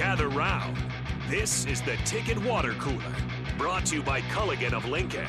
gather 0.00 0.30
round. 0.30 0.78
This 1.28 1.66
is 1.66 1.82
the 1.82 1.94
Ticket 2.06 2.38
Water 2.38 2.72
Cooler, 2.78 3.14
brought 3.58 3.84
to 3.86 3.96
you 3.96 4.02
by 4.02 4.22
Culligan 4.22 4.72
of 4.72 4.88
Lincoln. 4.88 5.26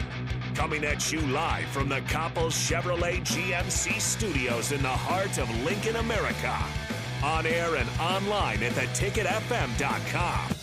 Coming 0.55 0.86
at 0.86 1.12
you 1.12 1.20
live 1.20 1.66
from 1.66 1.90
the 1.90 2.00
Coppels 2.08 2.54
Chevrolet 2.54 3.20
GMC 3.20 3.99
studios 3.99 4.71
in 4.71 4.81
the 4.81 4.88
heart 4.88 5.39
of 5.39 5.49
Lincoln, 5.65 5.97
America. 5.97 6.55
On 7.21 7.46
air 7.46 7.76
and 7.76 7.89
online 7.99 8.63
at 8.63 8.71
theticketfm.com. 8.71 10.56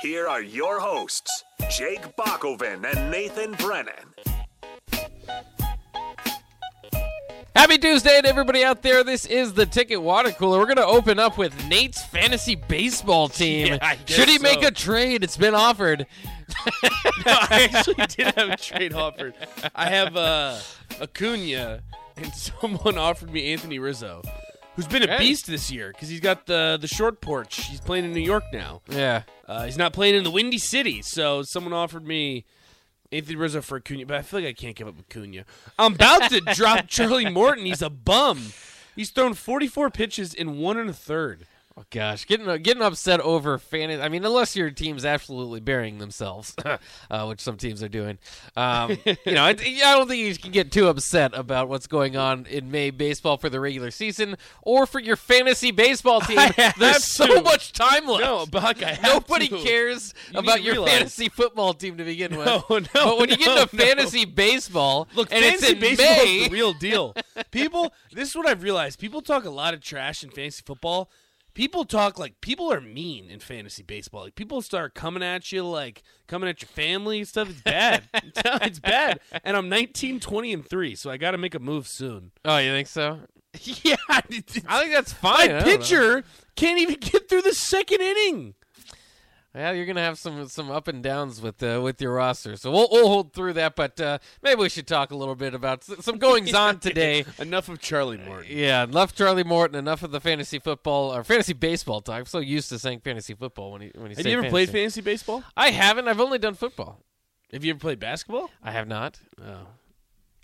Here 0.00 0.26
are 0.26 0.40
your 0.40 0.80
hosts, 0.80 1.44
Jake 1.70 2.16
Bakoven 2.16 2.90
and 2.90 3.10
Nathan 3.10 3.52
Brennan. 3.52 4.33
Happy 7.54 7.78
Tuesday 7.78 8.20
to 8.20 8.28
everybody 8.28 8.64
out 8.64 8.82
there. 8.82 9.04
This 9.04 9.26
is 9.26 9.52
the 9.54 9.64
Ticket 9.64 10.02
Water 10.02 10.32
Cooler. 10.32 10.58
We're 10.58 10.66
going 10.66 10.76
to 10.76 10.86
open 10.86 11.20
up 11.20 11.38
with 11.38 11.68
Nate's 11.68 12.04
fantasy 12.04 12.56
baseball 12.56 13.28
team. 13.28 13.68
Yeah, 13.68 13.94
Should 14.06 14.28
he 14.28 14.38
make 14.40 14.64
a 14.64 14.72
trade? 14.72 15.22
It's 15.22 15.36
been 15.36 15.54
offered. 15.54 16.04
no, 16.82 16.88
I 17.26 17.68
actually 17.72 18.06
did 18.08 18.34
have 18.34 18.48
a 18.50 18.56
trade 18.56 18.92
offered. 18.92 19.34
I 19.74 19.88
have 19.88 20.16
uh, 20.16 20.58
Acuna, 21.00 21.80
and 22.16 22.34
someone 22.34 22.98
offered 22.98 23.30
me 23.30 23.52
Anthony 23.52 23.78
Rizzo, 23.78 24.22
who's 24.74 24.88
been 24.88 25.04
a 25.04 25.06
Hey. 25.06 25.18
beast 25.18 25.46
this 25.46 25.70
year 25.70 25.92
because 25.92 26.08
he's 26.08 26.20
got 26.20 26.46
the 26.46 26.76
the 26.80 26.88
short 26.88 27.20
porch. 27.20 27.64
He's 27.66 27.80
playing 27.80 28.04
in 28.04 28.12
New 28.12 28.20
York 28.20 28.44
now. 28.52 28.82
Yeah. 28.90 29.22
Uh, 29.46 29.64
he's 29.64 29.78
not 29.78 29.92
playing 29.92 30.16
in 30.16 30.24
the 30.24 30.30
Windy 30.30 30.58
City, 30.58 31.02
so 31.02 31.42
someone 31.42 31.72
offered 31.72 32.04
me 32.04 32.44
Anthony 33.12 33.36
Rizzo 33.36 33.60
for 33.60 33.76
Acuna, 33.78 34.06
but 34.06 34.16
I 34.16 34.22
feel 34.22 34.40
like 34.40 34.48
I 34.48 34.52
can't 34.52 34.76
give 34.76 34.88
up 34.88 34.94
Acuna. 34.98 35.44
I'm 35.78 35.94
about 35.94 36.30
to 36.30 36.40
drop 36.40 36.86
Charlie 36.88 37.30
Morton. 37.30 37.66
He's 37.66 37.82
a 37.82 37.90
bum. 37.90 38.52
He's 38.96 39.10
thrown 39.10 39.34
44 39.34 39.90
pitches 39.90 40.34
in 40.34 40.58
one 40.58 40.78
and 40.78 40.90
a 40.90 40.94
third. 40.94 41.46
Oh 41.76 41.82
gosh, 41.90 42.24
getting 42.26 42.46
getting 42.62 42.84
upset 42.84 43.18
over 43.18 43.58
fantasy. 43.58 44.00
I 44.00 44.08
mean, 44.08 44.24
unless 44.24 44.54
your 44.54 44.70
team's 44.70 45.04
absolutely 45.04 45.58
burying 45.58 45.98
themselves, 45.98 46.54
uh, 47.10 47.26
which 47.26 47.40
some 47.40 47.56
teams 47.56 47.82
are 47.82 47.88
doing. 47.88 48.18
Um, 48.54 48.96
you 49.04 49.32
know, 49.32 49.42
I, 49.42 49.48
I 49.48 49.80
don't 49.96 50.06
think 50.06 50.20
you 50.22 50.36
can 50.36 50.52
get 50.52 50.70
too 50.70 50.86
upset 50.86 51.36
about 51.36 51.68
what's 51.68 51.88
going 51.88 52.16
on 52.16 52.46
in 52.46 52.70
May 52.70 52.90
baseball 52.90 53.38
for 53.38 53.48
the 53.48 53.58
regular 53.58 53.90
season 53.90 54.36
or 54.62 54.86
for 54.86 55.00
your 55.00 55.16
fantasy 55.16 55.72
baseball 55.72 56.20
team. 56.20 56.38
There's 56.78 57.12
so 57.12 57.26
to. 57.26 57.42
much 57.42 57.72
time 57.72 58.06
left. 58.06 58.22
No, 58.22 58.46
Buck, 58.46 58.76
Nobody 59.02 59.48
to. 59.48 59.58
cares 59.58 60.14
You 60.32 60.38
about 60.38 60.62
your 60.62 60.74
realize- 60.74 60.92
fantasy 60.92 61.28
football 61.28 61.74
team 61.74 61.96
to 61.96 62.04
begin 62.04 62.36
with. 62.36 62.46
No, 62.46 62.62
no, 62.70 62.84
but 62.94 63.18
when 63.18 63.30
you 63.30 63.36
get 63.36 63.46
no, 63.46 63.62
into 63.62 63.76
no. 63.76 63.84
fantasy 63.84 64.24
baseball, 64.26 65.08
Look, 65.16 65.32
and 65.32 65.44
it's 65.44 65.64
fantasy 65.66 65.72
in 65.72 65.80
baseball 65.80 66.24
May, 66.24 66.36
is 66.36 66.44
the 66.48 66.52
real 66.54 66.72
deal. 66.72 67.16
People, 67.50 67.92
this 68.12 68.28
is 68.28 68.36
what 68.36 68.46
I've 68.46 68.62
realized. 68.62 69.00
People 69.00 69.22
talk 69.22 69.44
a 69.44 69.50
lot 69.50 69.74
of 69.74 69.80
trash 69.80 70.22
in 70.22 70.30
fantasy 70.30 70.62
football. 70.64 71.10
People 71.54 71.84
talk 71.84 72.18
like 72.18 72.40
people 72.40 72.72
are 72.72 72.80
mean 72.80 73.30
in 73.30 73.38
fantasy 73.38 73.84
baseball. 73.84 74.24
Like 74.24 74.34
people 74.34 74.60
start 74.60 74.94
coming 74.94 75.22
at 75.22 75.52
you, 75.52 75.64
like 75.64 76.02
coming 76.26 76.48
at 76.48 76.60
your 76.60 76.68
family 76.68 77.18
and 77.18 77.28
stuff. 77.28 77.48
It's 77.48 77.60
bad. 77.60 78.02
it's 78.14 78.80
bad. 78.80 79.20
And 79.44 79.56
I'm 79.56 79.68
19, 79.68 80.18
20, 80.18 80.52
and 80.52 80.68
three, 80.68 80.96
so 80.96 81.10
I 81.10 81.16
got 81.16 81.30
to 81.30 81.38
make 81.38 81.54
a 81.54 81.60
move 81.60 81.86
soon. 81.86 82.32
oh, 82.44 82.58
you 82.58 82.72
think 82.72 82.88
so? 82.88 83.20
yeah, 83.62 83.96
I 84.08 84.20
think 84.22 84.92
that's 84.92 85.12
fine. 85.12 85.36
My 85.36 85.46
don't 85.46 85.58
know. 85.58 85.64
pitcher 85.64 86.24
can't 86.56 86.80
even 86.80 86.96
get 86.96 87.28
through 87.28 87.42
the 87.42 87.54
second 87.54 88.00
inning. 88.00 88.54
Yeah, 89.54 89.70
you're 89.70 89.86
gonna 89.86 90.00
have 90.02 90.18
some 90.18 90.48
some 90.48 90.70
up 90.70 90.88
and 90.88 91.00
downs 91.00 91.40
with 91.40 91.62
uh, 91.62 91.80
with 91.80 92.00
your 92.00 92.12
roster, 92.14 92.56
so 92.56 92.72
we'll 92.72 92.88
we'll 92.90 93.06
hold 93.06 93.32
through 93.32 93.52
that. 93.52 93.76
But 93.76 94.00
uh, 94.00 94.18
maybe 94.42 94.62
we 94.62 94.68
should 94.68 94.88
talk 94.88 95.12
a 95.12 95.16
little 95.16 95.36
bit 95.36 95.54
about 95.54 95.84
some 95.84 96.18
goings 96.18 96.52
on 96.54 96.80
today. 96.80 97.24
Enough 97.38 97.68
of 97.68 97.80
Charlie 97.80 98.18
Morton. 98.18 98.46
Yeah, 98.50 98.82
enough 98.82 99.14
Charlie 99.14 99.44
Morton, 99.44 99.76
enough 99.76 100.02
of 100.02 100.10
the 100.10 100.20
fantasy 100.20 100.58
football 100.58 101.14
or 101.14 101.22
fantasy 101.22 101.52
baseball 101.52 102.00
talk. 102.00 102.16
I'm 102.16 102.26
so 102.26 102.40
used 102.40 102.68
to 102.70 102.78
saying 102.80 103.00
fantasy 103.00 103.34
football 103.34 103.70
when 103.72 103.82
you 103.82 103.92
when 103.94 104.10
you 104.10 104.16
Have 104.16 104.26
you 104.26 104.32
ever 104.32 104.42
fantasy. 104.42 104.50
played 104.50 104.70
fantasy 104.70 105.00
baseball? 105.02 105.44
I 105.56 105.70
haven't. 105.70 106.08
I've 106.08 106.20
only 106.20 106.38
done 106.38 106.54
football. 106.54 107.00
Have 107.52 107.64
you 107.64 107.70
ever 107.70 107.78
played 107.78 108.00
basketball? 108.00 108.50
I 108.60 108.72
have 108.72 108.88
not. 108.88 109.20
Oh. 109.40 109.68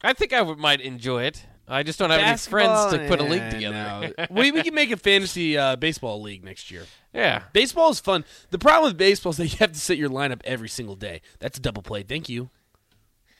I 0.03 0.13
think 0.13 0.33
I 0.33 0.41
would, 0.41 0.59
might 0.59 0.81
enjoy 0.81 1.25
it. 1.25 1.45
I 1.71 1.83
just 1.85 1.99
don't 1.99 2.11
have 2.11 2.21
any 2.21 2.37
friends 2.37 2.93
to 2.93 3.07
put 3.09 3.21
a 3.21 3.25
league 3.25 3.51
together. 3.51 4.13
no. 4.19 4.27
we 4.31 4.51
we 4.51 4.63
can 4.63 4.75
make 4.75 4.91
a 4.91 4.97
fantasy 4.97 5.57
uh, 5.57 5.77
baseball 5.77 6.21
league 6.21 6.45
next 6.45 6.71
year. 6.71 6.85
yeah. 7.15 7.45
Baseball 7.53 7.91
is 7.91 8.01
fun. 8.01 8.25
The 8.51 8.59
problem 8.59 8.91
with 8.91 8.99
baseball 8.99 9.31
is 9.31 9.37
that 9.37 9.47
you 9.53 9.59
have 9.59 9.73
to 9.73 9.79
set 9.79 9.97
your 9.97 10.11
lineup 10.11 10.41
every 10.45 10.69
single 10.69 10.97
day. 10.97 11.21
That's 11.39 11.59
a 11.59 11.61
double 11.61 11.83
play. 11.83 12.03
Thank 12.03 12.29
you. 12.29 12.51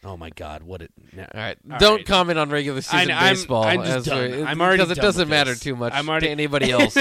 Oh 0.03 0.17
my 0.17 0.31
God! 0.31 0.63
What 0.63 0.81
it? 0.81 0.91
no. 1.13 1.25
All 1.25 1.29
right. 1.35 1.59
All 1.71 1.79
Don't 1.79 1.97
right. 1.99 2.07
comment 2.07 2.39
on 2.39 2.49
regular 2.49 2.81
season 2.81 3.11
I'm- 3.11 3.35
baseball. 3.35 3.65
I'm 3.65 3.85
just 3.85 4.07
done. 4.07 4.31
we- 4.31 4.43
I'm 4.45 4.59
already 4.59 4.79
because 4.83 4.97
it 4.97 5.03
doesn't 5.03 5.29
matter 5.29 5.51
this. 5.51 5.61
too 5.61 5.77
much 5.77 5.93
I'm 5.95 6.09
already- 6.09 6.27
to 6.29 6.33
anybody 6.33 6.71
else. 6.73 6.95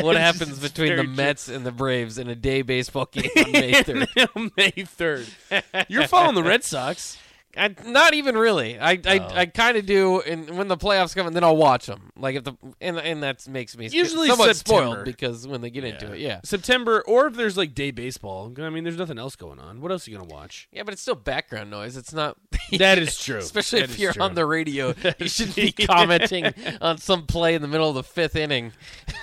what 0.00 0.16
happens 0.16 0.58
between 0.58 0.96
the. 0.96 1.04
Mets 1.04 1.48
and 1.48 1.66
the 1.66 1.70
Braves 1.72 2.16
in 2.16 2.28
a 2.30 2.34
day 2.34 2.62
baseball 2.62 3.10
game 3.12 3.28
on 3.36 3.52
May 3.52 3.82
third? 3.82 4.08
May 4.56 4.70
third. 4.70 5.26
You're 5.88 6.06
following 6.08 6.34
the 6.34 6.42
Red 6.42 6.64
Sox. 6.64 7.18
I, 7.56 7.74
not 7.86 8.14
even 8.14 8.36
really. 8.36 8.78
I 8.78 8.92
I, 9.06 9.18
Oh. 9.18 9.28
I 9.34 9.46
kind 9.46 9.76
of 9.76 9.86
do, 9.86 10.20
and 10.20 10.50
when 10.58 10.68
the 10.68 10.76
playoffs 10.76 11.14
come, 11.14 11.26
and 11.26 11.34
then 11.34 11.42
I'll 11.44 11.56
watch 11.56 11.86
them. 11.86 12.12
Like 12.16 12.36
if 12.36 12.44
the 12.44 12.54
and 12.80 12.98
and 12.98 13.22
that 13.22 13.46
makes 13.48 13.76
me 13.76 13.88
Usually 13.88 14.28
somewhat 14.28 14.54
September. 14.56 14.82
spoiled 14.92 15.04
because 15.04 15.46
when 15.46 15.60
they 15.60 15.70
get 15.70 15.84
into 15.84 16.12
it, 16.12 16.20
yeah, 16.20 16.40
September, 16.44 17.02
or 17.06 17.26
if 17.28 17.34
there's 17.34 17.56
like 17.56 17.74
day 17.74 17.90
baseball. 17.90 18.52
I 18.58 18.70
mean, 18.70 18.84
there's 18.84 18.98
nothing 18.98 19.18
else 19.18 19.36
going 19.36 19.58
on. 19.58 19.80
What 19.80 19.90
else 19.90 20.06
are 20.06 20.10
you 20.10 20.18
gonna 20.18 20.28
watch? 20.32 20.68
yeah, 20.72 20.82
but 20.82 20.92
it's 20.92 21.02
still 21.02 21.14
background 21.14 21.70
noise. 21.70 21.96
It's 21.96 22.12
not. 22.12 22.36
That 22.78 22.98
is 22.98 23.16
true. 23.16 23.38
Especially 23.38 23.80
That 23.82 23.90
if 23.90 23.98
you're 24.00 24.12
true. 24.12 24.22
on 24.24 24.34
the 24.34 24.44
radio, 24.44 24.92
you 25.20 25.28
should 25.28 25.54
be 25.54 25.70
commenting 25.70 26.52
on 26.80 26.98
some 26.98 27.24
play 27.24 27.54
in 27.54 27.62
the 27.62 27.68
middle 27.68 27.88
of 27.88 27.94
the 27.94 28.02
fifth 28.02 28.34
inning 28.34 28.72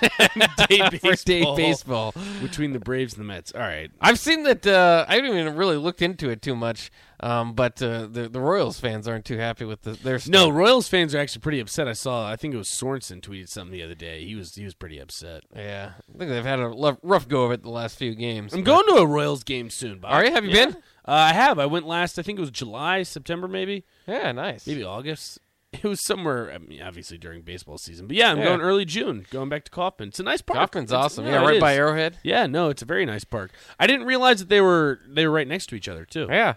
day 0.68 0.88
for 0.98 1.14
day 1.16 1.44
baseball 1.54 1.56
baseball. 1.56 2.14
between 2.40 2.72
the 2.72 2.78
Braves 2.78 3.14
and 3.14 3.20
the 3.20 3.26
Mets. 3.26 3.52
All 3.52 3.60
right. 3.60 3.90
I've 4.00 4.18
seen 4.18 4.44
that. 4.44 4.66
Uh, 4.66 5.04
I 5.08 5.16
haven't 5.16 5.36
even 5.36 5.56
really 5.56 5.76
looked 5.76 6.00
into 6.02 6.30
it 6.30 6.40
too 6.42 6.56
much, 6.56 6.90
um, 7.20 7.54
but 7.54 7.80
uh, 7.82 8.06
the 8.10 8.28
the 8.28 8.40
Royals 8.40 8.78
fans 8.80 9.06
aren't 9.08 9.24
too 9.24 9.38
happy 9.38 9.64
with 9.64 9.82
the, 9.82 9.92
their 9.92 10.18
stuff. 10.18 10.32
No, 10.32 10.48
Royals 10.50 10.88
fans 10.88 11.14
are 11.14 11.18
actually 11.18 11.40
pretty 11.40 11.60
upset. 11.60 11.88
I 11.88 11.92
saw. 11.92 12.28
I 12.28 12.36
think 12.36 12.54
it 12.54 12.58
was 12.58 12.68
Sorensen 12.68 13.20
tweeted 13.20 13.48
something 13.48 13.72
the 13.72 13.82
other 13.82 13.94
day. 13.94 14.24
He 14.24 14.34
was 14.34 14.54
he 14.54 14.64
was 14.64 14.74
pretty 14.74 14.98
upset. 14.98 15.42
Yeah, 15.54 15.92
I 16.14 16.18
think 16.18 16.30
they've 16.30 16.44
had 16.44 16.60
a 16.60 16.96
rough, 17.02 17.28
go 17.28 17.44
of 17.44 17.52
it 17.52 17.62
the 17.62 17.70
last 17.70 17.98
few 17.98 18.14
games. 18.14 18.52
I'm 18.54 18.62
going 18.64 18.86
to 18.88 18.94
a 19.02 19.06
Royals 19.06 19.44
game 19.44 19.70
soon. 19.70 19.98
Bob. 19.98 20.12
Are 20.12 20.24
you? 20.24 20.32
Have 20.32 20.44
you 20.44 20.50
Yeah. 20.50 20.66
been? 20.66 20.76
Uh, 21.06 21.12
I 21.12 21.32
have. 21.34 21.58
I 21.58 21.66
went 21.66 21.86
last. 21.86 22.18
I 22.18 22.22
think 22.22 22.38
it 22.38 22.40
was 22.40 22.50
July, 22.50 23.02
September, 23.02 23.46
maybe, 23.46 23.84
Yeah, 24.06 24.32
nice. 24.32 24.66
maybe 24.66 24.82
August. 24.84 25.38
It 25.74 25.82
was 25.82 26.04
somewhere. 26.04 26.52
I 26.52 26.58
mean, 26.58 26.80
obviously 26.82 27.18
during 27.18 27.42
baseball 27.42 27.78
season. 27.78 28.06
But 28.06 28.14
yeah, 28.14 28.30
I'm 28.30 28.38
Yeah. 28.38 28.44
going 28.44 28.60
early 28.60 28.84
June. 28.84 29.26
Going 29.32 29.48
back 29.48 29.64
to 29.64 29.72
Kauffman. 29.72 30.10
It's 30.10 30.20
a 30.20 30.22
nice 30.22 30.40
park. 30.40 30.56
Kauffman's 30.56 30.92
It's- 30.92 31.04
awesome. 31.04 31.24
no, 31.24 31.32
Yeah, 31.32 31.44
right 31.44 31.60
by. 31.60 31.74
Arrowhead. 31.74 32.16
Yeah, 32.22 32.46
no, 32.46 32.68
it's 32.68 32.80
a 32.82 32.84
very 32.84 33.04
nice 33.04 33.24
park. 33.24 33.50
I 33.80 33.88
didn't 33.88 34.06
realize 34.06 34.38
that 34.38 34.48
they 34.48 34.60
were 34.60 35.00
they 35.08 35.26
were 35.26 35.32
right 35.34 35.48
next 35.48 35.66
to 35.70 35.74
each 35.74 35.88
other 35.88 36.04
too. 36.04 36.28
Yeah, 36.30 36.54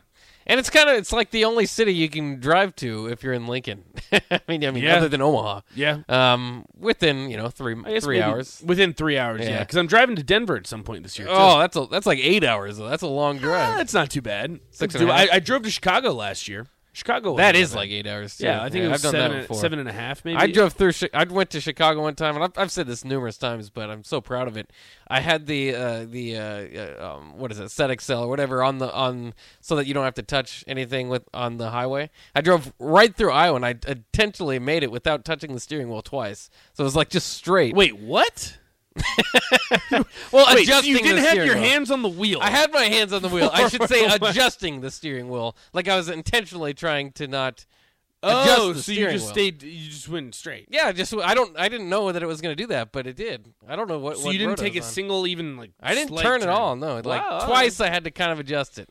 and 0.47 0.59
it's 0.59 0.69
kind 0.71 0.89
of 0.89 0.95
it's 0.97 1.11
like 1.13 1.29
the 1.31 1.45
only 1.45 1.65
city 1.67 1.93
you 1.93 2.09
can 2.09 2.39
drive 2.39 2.75
to 2.77 3.07
if 3.07 3.21
you're 3.23 3.33
in 3.33 3.45
Lincoln. 3.47 3.83
I 4.11 4.39
mean, 4.47 4.65
I 4.65 4.71
mean, 4.71 4.83
Yeah. 4.83 4.95
other 4.97 5.07
than 5.09 5.21
Omaha. 5.21 5.61
Yeah. 5.75 5.99
Um, 6.09 6.65
within 6.77 7.29
you 7.29 7.37
know 7.37 7.49
three 7.49 7.75
three 7.99 8.21
hours. 8.21 8.63
Within 8.65 8.93
three 8.93 9.17
hours, 9.17 9.41
yeah. 9.41 9.49
Yeah. 9.51 9.59
Because 9.59 9.75
I'm 9.77 9.87
driving 9.87 10.15
to 10.15 10.23
Denver 10.23 10.55
at 10.57 10.65
some 10.65 10.83
point 10.83 11.03
this 11.03 11.19
year. 11.19 11.27
Too. 11.27 11.33
Oh, 11.35 11.59
that's 11.59 11.75
a 11.77 11.85
that's 11.85 12.05
like 12.07 12.19
eight 12.19 12.43
hours 12.43 12.77
though. 12.77 12.89
That's 12.89 13.03
a 13.03 13.07
long 13.07 13.37
Ah, 13.37 13.41
drive. 13.41 13.77
that's 13.77 13.93
not 13.93 14.09
too 14.09 14.21
bad. 14.21 14.59
Six 14.71 14.93
That's 14.93 15.01
and 15.01 15.09
a 15.09 15.13
half? 15.13 15.29
I, 15.31 15.35
I 15.35 15.39
drove 15.39 15.63
to 15.63 15.69
Chicago 15.69 16.11
last 16.13 16.47
year. 16.47 16.67
Chicago. 16.97 17.37
that 17.37 17.55
is 17.55 17.75
like 17.75 17.91
eight 17.91 18.07
hours. 18.07 18.37
Too. 18.37 18.45
Yeah, 18.45 18.63
I 18.63 18.69
think 18.69 18.85
it 18.85 18.87
was 18.87 19.05
I've 19.05 19.11
done 19.11 19.31
that 19.31 19.41
before. 19.41 19.57
seven 19.57 19.77
and 19.77 19.87
a 19.87 19.93
half, 19.93 20.25
maybe. 20.25 20.37
I 20.37 20.47
drove 20.47 20.73
through. 20.73 20.93
I 21.13 21.25
went 21.25 21.51
to 21.51 21.61
Chicago 21.61 22.01
one 22.01 22.15
time, 22.15 22.33
and 22.33 22.43
I've, 22.43 22.57
I've 22.57 22.71
said 22.71 22.87
this 22.87 23.05
numerous 23.05 23.37
times, 23.37 23.69
but 23.69 23.91
I'm 23.91 24.03
so 24.03 24.19
proud 24.19 24.47
of 24.47 24.57
it. 24.57 24.71
I 25.07 25.19
had 25.19 25.45
the 25.45 25.75
uh, 25.75 26.05
the 26.09 26.37
uh, 26.37 26.41
uh, 26.41 27.17
um, 27.17 27.37
what 27.37 27.51
is 27.51 27.59
it, 27.59 27.69
Set 27.69 27.91
Excel 27.91 28.23
or 28.23 28.27
whatever 28.27 28.63
on 28.63 28.79
the 28.79 28.91
on 28.91 29.35
so 29.61 29.75
that 29.75 29.85
you 29.85 29.93
don't 29.93 30.05
have 30.05 30.15
to 30.15 30.23
touch 30.23 30.63
anything 30.65 31.07
with 31.07 31.23
on 31.35 31.57
the 31.57 31.69
highway. 31.69 32.09
I 32.33 32.41
drove 32.41 32.73
right 32.79 33.15
through 33.15 33.31
Iowa, 33.31 33.57
and 33.57 33.65
I 33.65 33.75
intentionally 33.87 34.57
made 34.57 34.81
it 34.81 34.91
without 34.91 35.23
touching 35.23 35.53
the 35.53 35.59
steering 35.59 35.89
wheel 35.89 36.01
twice. 36.01 36.49
So 36.73 36.83
it 36.83 36.85
was 36.85 36.95
like 36.95 37.09
just 37.09 37.31
straight. 37.31 37.75
Wait, 37.75 37.95
what? 37.99 38.57
well, 40.31 40.45
Wait, 40.53 40.67
so 40.67 40.79
you 40.79 40.97
didn't 40.99 41.23
have 41.23 41.35
your 41.35 41.55
wheel. 41.55 41.57
hands 41.57 41.91
on 41.91 42.01
the 42.01 42.09
wheel. 42.09 42.39
I 42.41 42.49
had 42.49 42.71
my 42.71 42.85
hands 42.85 43.13
on 43.13 43.21
the 43.21 43.29
wheel. 43.29 43.49
I 43.53 43.67
should 43.69 43.87
say 43.87 44.05
adjusting 44.21 44.81
the 44.81 44.91
steering 44.91 45.29
wheel, 45.29 45.55
like 45.73 45.87
I 45.87 45.95
was 45.95 46.09
intentionally 46.09 46.73
trying 46.73 47.11
to 47.13 47.27
not. 47.27 47.65
Oh, 48.23 48.73
so 48.73 48.91
you 48.91 49.09
just 49.11 49.25
wheel. 49.25 49.33
stayed. 49.33 49.63
You 49.63 49.89
just 49.89 50.09
went 50.09 50.33
straight. 50.33 50.67
Yeah, 50.71 50.91
just 50.91 51.13
I 51.13 51.33
don't 51.35 51.57
I 51.57 51.69
didn't 51.69 51.89
know 51.89 52.11
that 52.11 52.23
it 52.23 52.25
was 52.25 52.41
going 52.41 52.55
to 52.55 52.61
do 52.61 52.67
that, 52.67 52.91
but 52.91 53.05
it 53.05 53.15
did. 53.15 53.53
I 53.67 53.75
don't 53.75 53.87
know 53.87 53.99
what. 53.99 54.17
So 54.17 54.25
what 54.25 54.33
you 54.33 54.39
didn't 54.39 54.57
take 54.57 54.75
a 54.75 54.79
on. 54.79 54.83
single, 54.83 55.27
even 55.27 55.55
like. 55.55 55.71
I 55.79 55.93
didn't 55.93 56.09
slight 56.09 56.23
turn 56.23 56.41
at 56.41 56.49
all. 56.49 56.75
No, 56.75 56.95
like 56.95 57.05
Wow, 57.05 57.29
all 57.29 57.47
twice 57.47 57.79
I 57.79 57.89
had 57.89 58.03
to 58.05 58.11
kind 58.11 58.31
of 58.31 58.39
adjust 58.39 58.79
it. 58.79 58.89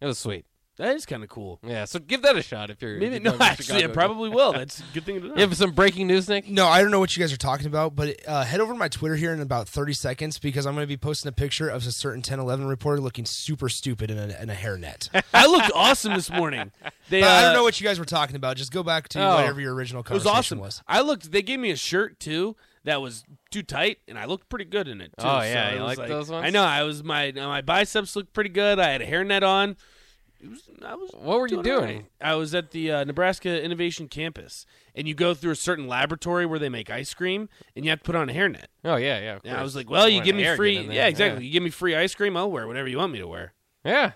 It 0.00 0.06
was 0.06 0.18
sweet. 0.18 0.44
That 0.76 0.96
is 0.96 1.06
kind 1.06 1.22
of 1.22 1.28
cool. 1.28 1.60
Yeah, 1.64 1.84
so 1.84 2.00
give 2.00 2.22
that 2.22 2.36
a 2.36 2.42
shot 2.42 2.68
if 2.68 2.82
you're 2.82 2.94
Maybe 2.98 3.06
if 3.16 3.22
you're 3.22 3.32
no, 3.32 3.38
going 3.38 3.38
to 3.38 3.44
actually, 3.44 3.84
I 3.84 3.86
probably 3.86 4.28
will. 4.28 4.52
That's 4.52 4.80
a 4.80 4.82
good 4.92 5.04
thing 5.04 5.20
to 5.20 5.28
know. 5.28 5.34
You 5.34 5.40
have 5.42 5.56
some 5.56 5.70
breaking 5.70 6.08
news, 6.08 6.28
Nick? 6.28 6.48
No, 6.50 6.66
I 6.66 6.82
don't 6.82 6.90
know 6.90 6.98
what 6.98 7.16
you 7.16 7.20
guys 7.22 7.32
are 7.32 7.36
talking 7.36 7.66
about, 7.68 7.94
but 7.94 8.16
uh, 8.26 8.42
head 8.42 8.60
over 8.60 8.72
to 8.72 8.78
my 8.78 8.88
Twitter 8.88 9.14
here 9.14 9.32
in 9.32 9.40
about 9.40 9.68
30 9.68 9.92
seconds 9.92 10.38
because 10.40 10.66
I'm 10.66 10.74
going 10.74 10.82
to 10.82 10.88
be 10.88 10.96
posting 10.96 11.28
a 11.28 11.32
picture 11.32 11.68
of 11.68 11.86
a 11.86 11.92
certain 11.92 12.18
1011 12.18 12.66
reporter 12.66 13.00
looking 13.00 13.24
super 13.24 13.68
stupid 13.68 14.10
in 14.10 14.18
a, 14.18 14.36
in 14.42 14.50
a 14.50 14.54
hairnet. 14.54 15.08
I 15.34 15.46
looked 15.46 15.70
awesome 15.76 16.14
this 16.14 16.28
morning. 16.30 16.72
They, 17.08 17.22
I 17.22 17.26
uh, 17.38 17.42
don't 17.42 17.52
know 17.54 17.62
what 17.62 17.80
you 17.80 17.86
guys 17.86 18.00
were 18.00 18.04
talking 18.04 18.34
about. 18.34 18.56
Just 18.56 18.72
go 18.72 18.82
back 18.82 19.08
to 19.10 19.24
Oh. 19.24 19.36
whatever 19.36 19.60
your 19.60 19.74
original 19.74 20.02
It 20.02 20.10
was 20.10 20.26
awesome. 20.26 20.58
was. 20.58 20.82
I 20.88 21.02
looked. 21.02 21.30
They 21.30 21.42
gave 21.42 21.60
me 21.60 21.70
a 21.70 21.76
shirt 21.76 22.18
too 22.18 22.56
that 22.82 23.00
was 23.00 23.24
too 23.50 23.62
tight, 23.62 23.98
and 24.08 24.18
I 24.18 24.24
looked 24.26 24.48
pretty 24.48 24.66
good 24.66 24.88
in 24.88 25.00
it. 25.00 25.12
Too. 25.18 25.24
Oh, 25.26 25.40
yeah, 25.40 25.70
it 25.70 25.76
you 25.76 25.82
was 25.82 25.98
like 25.98 26.08
those 26.08 26.30
ones? 26.30 26.44
I 26.46 26.50
know. 26.50 26.62
I 26.64 26.82
was 26.82 27.02
my 27.04 27.32
my 27.32 27.62
biceps 27.62 28.16
looked 28.16 28.32
pretty 28.32 28.50
good. 28.50 28.78
I 28.80 28.90
had 28.90 29.00
a 29.02 29.06
hairnet 29.06 29.42
on. 29.42 29.76
It 30.44 30.50
was, 30.50 30.68
I 30.84 30.94
was 30.94 31.10
What 31.14 31.40
were 31.40 31.48
you 31.48 31.62
doing 31.62 31.86
doing? 31.86 32.06
I 32.20 32.34
was 32.34 32.54
at 32.54 32.70
the 32.72 32.92
uh, 32.92 33.04
Nebraska 33.04 33.62
Innovation 33.64 34.08
Campus, 34.08 34.66
and 34.94 35.08
you 35.08 35.14
go 35.14 35.32
through 35.32 35.52
a 35.52 35.56
certain 35.56 35.88
laboratory 35.88 36.44
where 36.44 36.58
they 36.58 36.68
make 36.68 36.90
ice 36.90 37.14
cream, 37.14 37.48
and 37.74 37.82
you 37.84 37.90
have 37.90 38.00
to 38.00 38.04
put 38.04 38.14
on 38.14 38.28
a 38.28 38.32
hairnet. 38.34 38.66
Oh 38.84 38.96
yeah, 38.96 39.20
yeah. 39.20 39.38
And 39.42 39.56
I 39.56 39.62
was 39.62 39.74
like, 39.74 39.88
"Well, 39.88 40.06
you 40.06 40.16
Want 40.16 40.26
give 40.26 40.36
me 40.36 40.54
free, 40.54 40.74
get 40.74 40.80
in 40.82 40.86
there. 40.88 40.96
yeah, 40.96 41.06
exactly. 41.06 41.46
You 41.46 41.52
give 41.52 41.62
me 41.62 41.70
free 41.70 41.96
ice 41.96 42.14
cream, 42.14 42.36
I'll 42.36 42.50
wear 42.50 42.66
whatever 42.66 42.88
you 42.88 42.98
want 42.98 43.12
me 43.12 43.20
to 43.20 43.26
wear." 43.26 43.54
Yeah. 43.86 44.12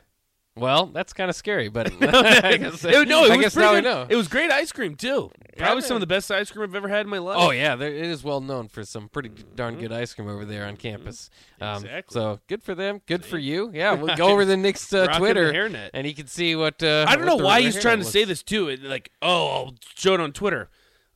Well, 0.61 0.87
that's 0.87 1.13
kind 1.13 1.31
of 1.31 1.37
scary, 1.37 1.69
but 1.69 1.87
I 2.03 2.57
guess, 2.57 2.85
It- 2.85 3.09
no, 3.09 3.25
it 3.25 3.33
I 3.33 3.37
was 3.37 3.45
guess 3.45 3.55
pretty 3.55 3.67
now 3.69 3.75
we 3.75 3.81
good. 3.81 3.85
know. 3.85 4.07
It 4.09 4.17
was 4.17 4.29
great 4.29 4.51
ice 4.51 4.73
cream 4.73 4.95
too. 4.95 5.31
Probably 5.57 5.83
some 5.83 5.97
of 5.97 6.01
the 6.01 6.07
best 6.07 6.31
ice 6.31 6.51
cream 6.51 6.63
I've 6.69 6.75
ever 6.77 6.89
had 6.89 7.01
in 7.07 7.09
my 7.11 7.19
life. 7.19 7.37
Oh 7.41 7.51
yeah, 7.51 7.75
there, 7.75 7.93
it 7.93 8.05
is 8.07 8.23
well 8.23 8.41
known 8.41 8.69
for 8.69 8.85
some 8.85 9.09
pretty 9.09 9.31
darn 9.57 9.77
good 9.79 9.93
ice 9.93 10.15
cream 10.15 10.29
over 10.29 10.45
there 10.45 10.67
on 10.67 10.77
campus. 10.77 11.31
Um, 11.61 11.69
Mm-hmm. 11.69 11.87
Exactly. 11.87 12.15
So 12.15 12.41
good 12.47 12.63
for 12.63 12.75
them. 12.75 13.01
Good 13.07 13.25
for 13.25 13.39
you. 13.39 13.71
Yeah, 13.75 13.95
we'll 13.95 14.15
go 14.17 14.29
over 14.33 14.45
the 14.45 14.57
Nick's 14.57 14.93
uh, 14.93 14.99
Rocking 15.09 15.13
the 15.13 15.19
Twitter, 15.19 15.53
hairnet. 15.53 15.91
and 15.95 16.07
you 16.07 16.15
can 16.15 16.27
see 16.29 16.55
what. 16.55 16.83
Uh, 16.83 17.05
I 17.09 17.17
don't 17.17 17.27
know 17.27 17.35
what 17.35 17.39
the- 17.41 17.45
why 17.45 17.61
he's 17.63 17.77
hairnet 17.77 17.83
trying 17.83 17.99
to 17.99 18.05
say 18.05 18.25
this 18.25 18.43
too. 18.43 18.69
It, 18.69 18.83
like, 18.85 19.11
oh, 19.21 19.49
I'll 19.49 19.75
show 19.97 20.15
it 20.15 20.21
on 20.21 20.33
Twitter. 20.33 20.69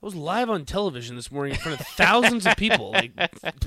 I 0.02 0.04
was 0.06 0.16
live 0.16 0.50
on 0.50 0.64
television 0.64 1.14
this 1.14 1.30
morning 1.30 1.54
in 1.54 1.60
front 1.60 1.80
of 1.80 1.86
thousands 1.86 2.44
of 2.44 2.56
people. 2.56 2.90
Like, 2.90 3.12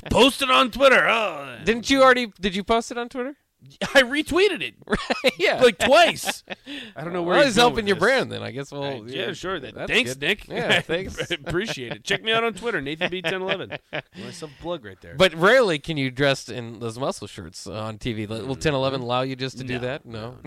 posted 0.09 0.51
on 0.51 0.69
Twitter. 0.69 1.07
Oh, 1.07 1.59
Didn't 1.63 1.89
you 1.89 2.03
already? 2.03 2.33
Did 2.41 2.57
you 2.57 2.63
post 2.65 2.91
it 2.91 2.97
on 2.97 3.07
Twitter? 3.07 3.37
I 3.93 4.01
retweeted 4.03 4.61
it 4.61 4.75
yeah. 5.37 5.61
like 5.61 5.77
twice. 5.77 6.43
I 6.95 7.03
don't 7.03 7.13
know 7.13 7.23
where 7.23 7.37
well, 7.37 7.45
he's 7.45 7.55
helping 7.55 7.87
your 7.87 7.95
this. 7.95 8.01
brand. 8.03 8.31
Then 8.31 8.43
I 8.43 8.51
guess. 8.51 8.71
Well, 8.71 9.01
Right, 9.01 9.07
yeah, 9.07 9.33
sure. 9.33 9.59
That, 9.59 9.75
that's 9.75 9.91
thanks, 9.91 10.13
good. 10.13 10.21
Nick. 10.21 10.47
Yeah, 10.47 10.81
thanks. 10.81 11.31
Appreciate 11.31 11.91
it. 11.93 12.03
Check 12.03 12.23
me 12.23 12.31
out 12.31 12.43
on 12.43 12.53
Twitter, 12.53 12.81
Nathan 12.81 13.09
B 13.09 13.21
ten 13.21 13.41
eleven. 13.41 13.77
A 13.93 14.03
plug 14.61 14.85
right 14.85 14.99
there. 15.01 15.15
But 15.15 15.33
rarely 15.35 15.79
can 15.79 15.97
you 15.97 16.11
dress 16.11 16.49
in 16.49 16.79
those 16.79 16.97
muscle 16.99 17.27
shirts 17.27 17.67
on 17.67 17.97
TV. 17.97 18.27
Will 18.27 18.39
1011 18.39 19.01
allow 19.01 19.21
you 19.21 19.35
just 19.35 19.57
to 19.57 19.63
do 19.63 19.79
that? 19.79 20.05
No. 20.05 20.37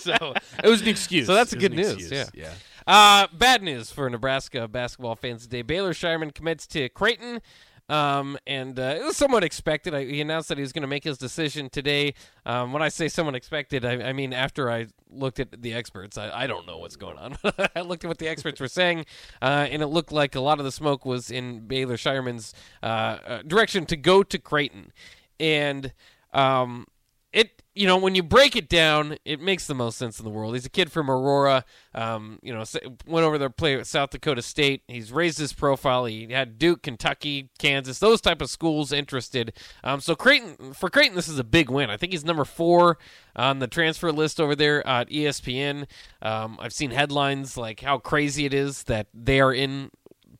so 0.00 0.34
it 0.62 0.68
was 0.68 0.82
an 0.82 0.88
excuse. 0.88 1.26
So 1.26 1.34
that's 1.34 1.54
good 1.54 1.72
news, 1.72 1.92
excuse. 1.92 2.10
yeah. 2.10 2.26
yeah. 2.34 2.52
Uh, 2.86 3.26
bad 3.32 3.62
news 3.62 3.90
for 3.90 4.08
Nebraska 4.10 4.68
basketball 4.68 5.16
fans 5.16 5.42
today. 5.42 5.62
Baylor 5.62 5.92
Scheierman 5.92 6.34
commits 6.34 6.66
to 6.68 6.88
Creighton. 6.90 7.40
Um, 7.88 8.38
and 8.46 8.78
uh, 8.78 8.96
it 8.98 9.04
was 9.04 9.16
somewhat 9.16 9.44
expected. 9.44 9.94
I, 9.94 10.04
he 10.04 10.20
announced 10.20 10.48
that 10.48 10.58
he 10.58 10.62
was 10.62 10.72
going 10.72 10.82
to 10.82 10.88
make 10.88 11.04
his 11.04 11.18
decision 11.18 11.68
today. 11.68 12.14
Um, 12.46 12.72
when 12.72 12.82
I 12.82 12.88
say 12.88 13.08
somewhat 13.08 13.34
expected, 13.34 13.84
I, 13.84 14.08
I 14.08 14.12
mean 14.12 14.32
after 14.32 14.70
I 14.70 14.86
looked 15.10 15.40
at 15.40 15.62
the 15.62 15.74
experts. 15.74 16.18
I, 16.18 16.30
I 16.30 16.46
don't 16.46 16.66
know 16.66 16.78
what's 16.78 16.96
going 16.96 17.18
on. 17.18 17.36
I 17.76 17.82
looked 17.82 18.04
at 18.04 18.08
what 18.08 18.18
the 18.18 18.28
experts 18.28 18.60
were 18.60 18.68
saying, 18.68 19.06
uh, 19.42 19.66
and 19.70 19.82
it 19.82 19.88
looked 19.88 20.12
like 20.12 20.34
a 20.34 20.40
lot 20.40 20.58
of 20.58 20.64
the 20.64 20.72
smoke 20.72 21.04
was 21.04 21.30
in 21.30 21.66
Baylor 21.66 21.96
Scheierman's 21.96 22.54
uh, 22.82 22.86
uh, 22.86 23.42
direction 23.42 23.86
to 23.86 23.96
go 23.96 24.22
to 24.22 24.38
Creighton. 24.38 24.92
And 25.38 25.92
um, 26.32 26.86
it 27.32 27.62
you 27.74 27.86
know 27.86 27.96
when 27.96 28.14
you 28.14 28.22
break 28.22 28.56
it 28.56 28.68
down 28.68 29.16
it 29.24 29.40
makes 29.40 29.66
the 29.66 29.74
most 29.74 29.98
sense 29.98 30.18
in 30.18 30.24
the 30.24 30.30
world. 30.30 30.54
He's 30.54 30.66
a 30.66 30.70
kid 30.70 30.92
from 30.92 31.10
aurora 31.10 31.64
um, 31.94 32.38
you 32.42 32.52
know 32.52 32.64
went 33.06 33.24
over 33.24 33.38
there 33.38 33.48
to 33.48 33.54
play 33.54 33.74
at 33.78 33.86
south 33.86 34.10
dakota 34.10 34.42
state. 34.42 34.82
He's 34.88 35.12
raised 35.12 35.38
his 35.38 35.52
profile. 35.52 36.04
He 36.04 36.26
had 36.32 36.58
duke 36.58 36.82
kentucky 36.82 37.50
kansas 37.58 37.98
those 37.98 38.20
type 38.20 38.40
of 38.40 38.50
schools 38.50 38.92
interested. 38.92 39.52
Um, 39.82 40.00
so 40.00 40.14
creighton 40.14 40.72
for 40.74 40.88
creighton 40.90 41.16
this 41.16 41.28
is 41.28 41.38
a 41.38 41.44
big 41.44 41.70
win. 41.70 41.90
I 41.90 41.96
think 41.96 42.12
he's 42.12 42.24
number 42.24 42.44
four 42.44 42.98
on 43.36 43.58
the 43.58 43.66
transfer 43.66 44.12
list 44.12 44.40
over 44.40 44.54
there 44.54 44.86
at 44.86 45.08
espn 45.08 45.86
um, 46.22 46.56
i've 46.60 46.72
seen 46.72 46.92
headlines 46.92 47.56
like 47.56 47.80
how 47.80 47.98
crazy 47.98 48.44
it 48.44 48.54
is 48.54 48.84
that 48.84 49.08
they 49.12 49.40
are 49.40 49.52
in 49.52 49.90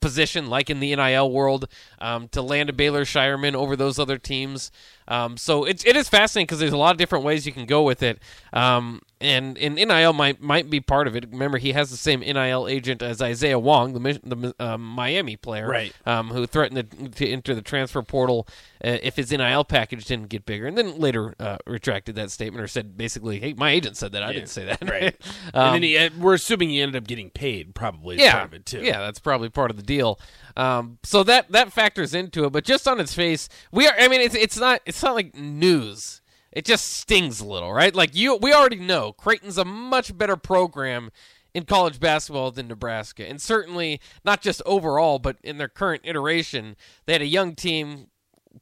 position, 0.04 0.48
like 0.48 0.68
in 0.68 0.80
the 0.80 0.94
NIL 0.94 1.30
world, 1.30 1.66
um, 1.98 2.28
to 2.28 2.42
land 2.42 2.68
a 2.68 2.74
Baylor 2.74 3.06
Scheierman 3.06 3.54
over 3.54 3.74
those 3.74 3.98
other 3.98 4.18
teams. 4.18 4.70
Um, 5.06 5.36
so 5.36 5.64
it's 5.64 5.84
it 5.84 5.96
is 5.96 6.08
fascinating 6.08 6.46
because 6.46 6.58
there's 6.60 6.72
a 6.72 6.76
lot 6.78 6.92
of 6.92 6.98
different 6.98 7.24
ways 7.24 7.46
you 7.46 7.52
can 7.52 7.66
go 7.66 7.82
with 7.82 8.02
it. 8.02 8.18
Um, 8.52 9.02
and 9.20 9.56
and 9.58 9.76
NIL 9.76 10.12
might 10.12 10.40
might 10.40 10.68
be 10.68 10.80
part 10.80 11.06
of 11.06 11.16
it. 11.16 11.26
Remember, 11.30 11.58
he 11.58 11.72
has 11.72 11.90
the 11.90 11.96
same 11.96 12.20
NIL 12.20 12.68
agent 12.68 13.02
as 13.02 13.22
Isaiah 13.22 13.58
Wong, 13.58 13.92
the 13.94 14.20
the 14.22 14.54
um, 14.58 14.82
Miami 14.82 15.36
player, 15.36 15.68
Right. 15.68 15.92
Um, 16.04 16.28
who 16.28 16.46
threatened 16.46 16.90
to, 16.90 17.08
to 17.08 17.28
enter 17.28 17.54
the 17.54 17.62
transfer 17.62 18.02
portal 18.02 18.46
uh, 18.84 18.98
if 19.02 19.16
his 19.16 19.30
NIL 19.30 19.64
package 19.64 20.04
didn't 20.04 20.28
get 20.28 20.44
bigger, 20.44 20.66
and 20.66 20.76
then 20.76 20.98
later 20.98 21.34
uh, 21.38 21.56
retracted 21.66 22.14
that 22.16 22.30
statement 22.30 22.62
or 22.62 22.68
said 22.68 22.96
basically, 22.96 23.40
"Hey, 23.40 23.54
my 23.54 23.70
agent 23.70 23.96
said 23.96 24.12
that. 24.12 24.22
I 24.22 24.32
didn't 24.32 24.48
say 24.50 24.64
that." 24.66 24.88
Right. 24.88 25.16
Um, 25.52 25.66
and 25.66 25.74
then 25.76 25.82
he, 25.82 25.98
uh, 25.98 26.10
we're 26.18 26.34
assuming 26.34 26.70
he 26.70 26.80
ended 26.80 27.00
up 27.00 27.06
getting 27.06 27.30
paid, 27.30 27.74
probably. 27.74 28.18
yeah, 28.18 28.32
part 28.32 28.44
of 28.46 28.54
it 28.54 28.66
too. 28.66 28.80
Yeah, 28.80 29.00
that's 29.00 29.18
probably 29.18 29.48
part 29.48 29.70
of 29.70 29.76
the 29.76 29.82
deal. 29.82 30.18
Um, 30.56 30.98
so 31.02 31.22
that 31.24 31.50
that 31.52 31.72
factors 31.72 32.14
into 32.14 32.44
it. 32.44 32.50
But 32.50 32.64
just 32.64 32.86
on 32.86 33.00
its 33.00 33.14
face, 33.14 33.48
we 33.72 33.86
are. 33.86 33.94
I 33.98 34.08
mean, 34.08 34.20
it's 34.20 34.34
it's 34.34 34.58
not 34.58 34.80
it's 34.86 35.02
not 35.02 35.14
like 35.14 35.34
news. 35.34 36.20
It 36.52 36.64
just 36.64 36.86
stings 36.96 37.40
a 37.40 37.44
little, 37.46 37.72
right? 37.72 37.94
Like 37.94 38.14
you, 38.14 38.36
we 38.36 38.52
already 38.52 38.78
know 38.78 39.12
Creighton's 39.12 39.58
a 39.58 39.64
much 39.64 40.16
better 40.16 40.36
program 40.36 41.10
in 41.52 41.64
college 41.64 41.98
basketball 41.98 42.52
than 42.52 42.68
Nebraska, 42.68 43.26
and 43.28 43.40
certainly 43.42 44.00
not 44.24 44.40
just 44.40 44.62
overall, 44.64 45.18
but 45.18 45.36
in 45.42 45.58
their 45.58 45.68
current 45.68 46.02
iteration, 46.04 46.76
they 47.06 47.12
had 47.14 47.22
a 47.22 47.26
young 47.26 47.54
team 47.56 48.06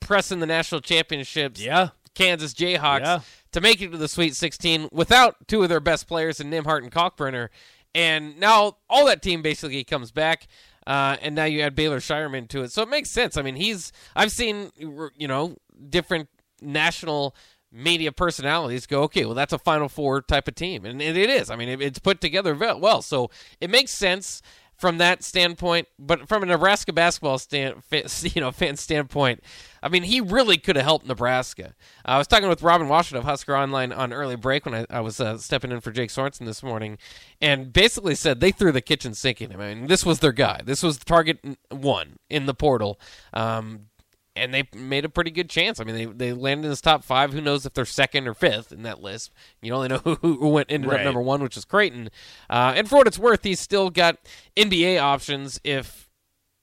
pressing 0.00 0.40
the 0.40 0.46
national 0.46 0.80
championships. 0.80 1.60
Yeah. 1.60 1.90
Kansas 2.14 2.52
Jayhawks 2.54 3.00
Yeah. 3.00 3.20
to 3.52 3.60
make 3.60 3.80
it 3.80 3.90
to 3.92 3.96
the 3.98 4.08
Sweet 4.08 4.34
16 4.36 4.88
without 4.92 5.48
two 5.48 5.62
of 5.62 5.68
their 5.70 5.80
best 5.80 6.06
players 6.06 6.40
in 6.40 6.50
Nembhard 6.50 6.82
and 6.82 6.92
Kalkbrenner. 6.92 7.48
And 7.94 8.38
now 8.38 8.76
all 8.88 9.06
that 9.06 9.22
team 9.22 9.42
basically 9.42 9.84
comes 9.84 10.10
back. 10.10 10.46
Uh, 10.86 11.16
and 11.22 11.34
now 11.34 11.44
you 11.44 11.60
add 11.60 11.74
Baylor 11.74 12.00
Scheierman 12.00 12.48
to 12.48 12.62
it. 12.62 12.72
So 12.72 12.82
it 12.82 12.88
makes 12.88 13.10
sense. 13.10 13.36
I 13.36 13.42
mean, 13.42 13.56
he's, 13.56 13.92
I've 14.16 14.32
seen, 14.32 14.70
you 14.76 15.28
know, 15.28 15.56
different 15.88 16.28
national 16.60 17.34
media 17.72 18.12
personalities 18.12 18.86
go, 18.86 19.02
okay, 19.04 19.24
well, 19.24 19.34
that's 19.34 19.52
a 19.52 19.58
Final 19.58 19.88
Four 19.88 20.22
type 20.22 20.48
of 20.48 20.54
team. 20.54 20.84
And 20.84 21.00
it 21.00 21.16
is. 21.16 21.50
I 21.50 21.56
mean, 21.56 21.80
it's 21.80 21.98
put 21.98 22.20
together 22.20 22.54
well. 22.54 23.00
So 23.02 23.30
it 23.60 23.70
makes 23.70 23.92
sense 23.92 24.42
from 24.82 24.98
that 24.98 25.22
standpoint. 25.22 25.86
But 25.96 26.28
from 26.28 26.42
a 26.42 26.46
Nebraska 26.46 26.92
basketball 26.92 27.38
stand, 27.38 27.76
you 28.22 28.40
know, 28.40 28.50
fan 28.50 28.76
standpoint, 28.76 29.40
I 29.80 29.88
mean, 29.88 30.02
he 30.02 30.20
really 30.20 30.58
could 30.58 30.74
have 30.74 30.84
helped 30.84 31.06
Nebraska. 31.06 31.74
I 32.04 32.18
was 32.18 32.26
talking 32.26 32.48
with 32.48 32.64
Robin 32.64 32.88
Washut 32.88 33.16
of 33.16 33.22
Husker 33.22 33.56
Online 33.56 33.92
on 33.92 34.12
early 34.12 34.34
break 34.34 34.66
when 34.66 34.74
I, 34.74 34.86
I 34.90 34.98
was 34.98 35.20
uh, 35.20 35.38
stepping 35.38 35.70
in 35.70 35.80
for 35.80 35.92
Jake 35.92 36.10
Sorensen 36.10 36.46
this 36.46 36.64
morning, 36.64 36.98
and 37.40 37.72
basically 37.72 38.16
said 38.16 38.40
they 38.40 38.50
threw 38.50 38.72
the 38.72 38.80
kitchen 38.80 39.14
sink 39.14 39.40
in 39.40 39.52
him. 39.52 39.60
I 39.60 39.72
mean, 39.72 39.86
this 39.86 40.04
was 40.04 40.18
their 40.18 40.32
guy. 40.32 40.62
This 40.64 40.82
was 40.82 40.98
the 40.98 41.04
target 41.04 41.38
one 41.70 42.16
in 42.28 42.46
the 42.46 42.54
portal. 42.54 42.98
Um, 43.32 43.86
and 44.34 44.52
they 44.52 44.68
made 44.74 45.04
a 45.04 45.08
pretty 45.08 45.30
good 45.30 45.50
chance. 45.50 45.78
I 45.78 45.84
mean, 45.84 45.94
they, 45.94 46.04
they 46.06 46.32
landed 46.32 46.64
in 46.64 46.70
this 46.70 46.80
top 46.80 47.04
five. 47.04 47.32
Who 47.32 47.40
knows 47.40 47.66
if 47.66 47.74
they're 47.74 47.84
second 47.84 48.26
or 48.26 48.34
fifth 48.34 48.72
in 48.72 48.82
that 48.82 49.02
list? 49.02 49.30
You 49.60 49.74
only 49.74 49.88
know 49.88 49.98
who, 50.04 50.14
who 50.14 50.48
went 50.48 50.70
ended 50.70 50.92
up 50.92 51.02
number 51.02 51.20
one, 51.20 51.42
which 51.42 51.56
is 51.56 51.64
Creighton. 51.64 52.10
Uh, 52.48 52.72
and 52.76 52.88
for 52.88 52.96
what 52.96 53.06
it's 53.06 53.18
worth, 53.18 53.44
he's 53.44 53.60
still 53.60 53.90
got 53.90 54.18
NBA 54.56 55.00
options 55.00 55.60
if 55.64 56.08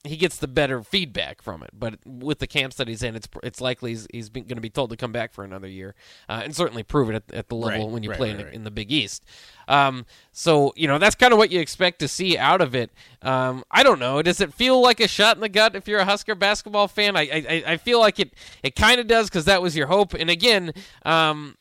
he 0.06 0.16
gets 0.16 0.38
the 0.38 0.48
better 0.48 0.82
feedback 0.82 1.42
from 1.42 1.62
it. 1.62 1.72
But 1.74 2.00
with 2.06 2.40
the 2.40 2.48
camps 2.48 2.78
that 2.78 2.88
he's 2.88 3.04
in, 3.04 3.16
it's 3.16 3.28
it's 3.44 3.60
likely 3.60 3.92
he's, 3.92 4.08
he's 4.12 4.30
going 4.30 4.48
to 4.48 4.62
be 4.62 4.70
told 4.70 4.92
to 4.92 4.98
come 4.98 5.12
back 5.12 5.34
for 5.34 5.44
another 5.44 5.68
year, 5.68 5.94
uh, 6.30 6.42
and 6.44 6.56
certainly 6.56 6.84
prove 6.84 7.10
it 7.10 7.16
at, 7.16 7.34
at 7.34 7.50
the 7.50 7.56
level 7.56 7.86
Right, 7.86 7.94
when 7.94 8.04
you 8.04 8.10
right, 8.12 8.18
play 8.18 8.34
right, 8.34 8.48
in, 8.48 8.54
in 8.54 8.64
the 8.64 8.72
Big 8.72 8.92
East. 8.92 9.26
Um, 9.68 10.06
so 10.32 10.74
you 10.78 10.88
know 10.88 10.98
that's 11.00 11.16
kind 11.16 11.34
of 11.34 11.38
what 11.38 11.52
you 11.52 11.60
expect 11.60 12.00
to 12.00 12.08
see 12.08 12.38
out 12.38 12.62
of 12.62 12.74
it. 12.76 12.92
Um, 13.22 13.64
I 13.70 13.84
don't 13.84 14.00
know. 14.00 14.22
Does 14.22 14.40
it 14.40 14.54
feel 14.54 14.82
like 14.82 15.00
a 15.02 15.08
shot 15.08 15.36
in 15.36 15.42
the 15.42 15.50
gut 15.50 15.76
if 15.76 15.88
you're 15.88 16.00
a 16.00 16.06
Husker 16.06 16.36
basketball 16.36 16.88
fan? 16.88 17.18
I 17.18 17.22
I, 17.22 17.64
I 17.68 17.78
feel 17.78 18.00
like 18.00 18.20
it 18.20 18.34
it 18.64 18.76
kind 18.76 19.02
of 19.02 19.08
does 19.08 19.30
because 19.30 19.46
that 19.46 19.62
was 19.62 19.76
your 19.76 19.88
hope. 19.88 20.14
And 20.14 20.30
again, 20.30 20.74
um, 21.06 21.58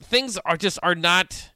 things 0.00 0.38
are 0.38 0.56
just 0.56 0.78
are 0.82 0.94
not 0.94 1.50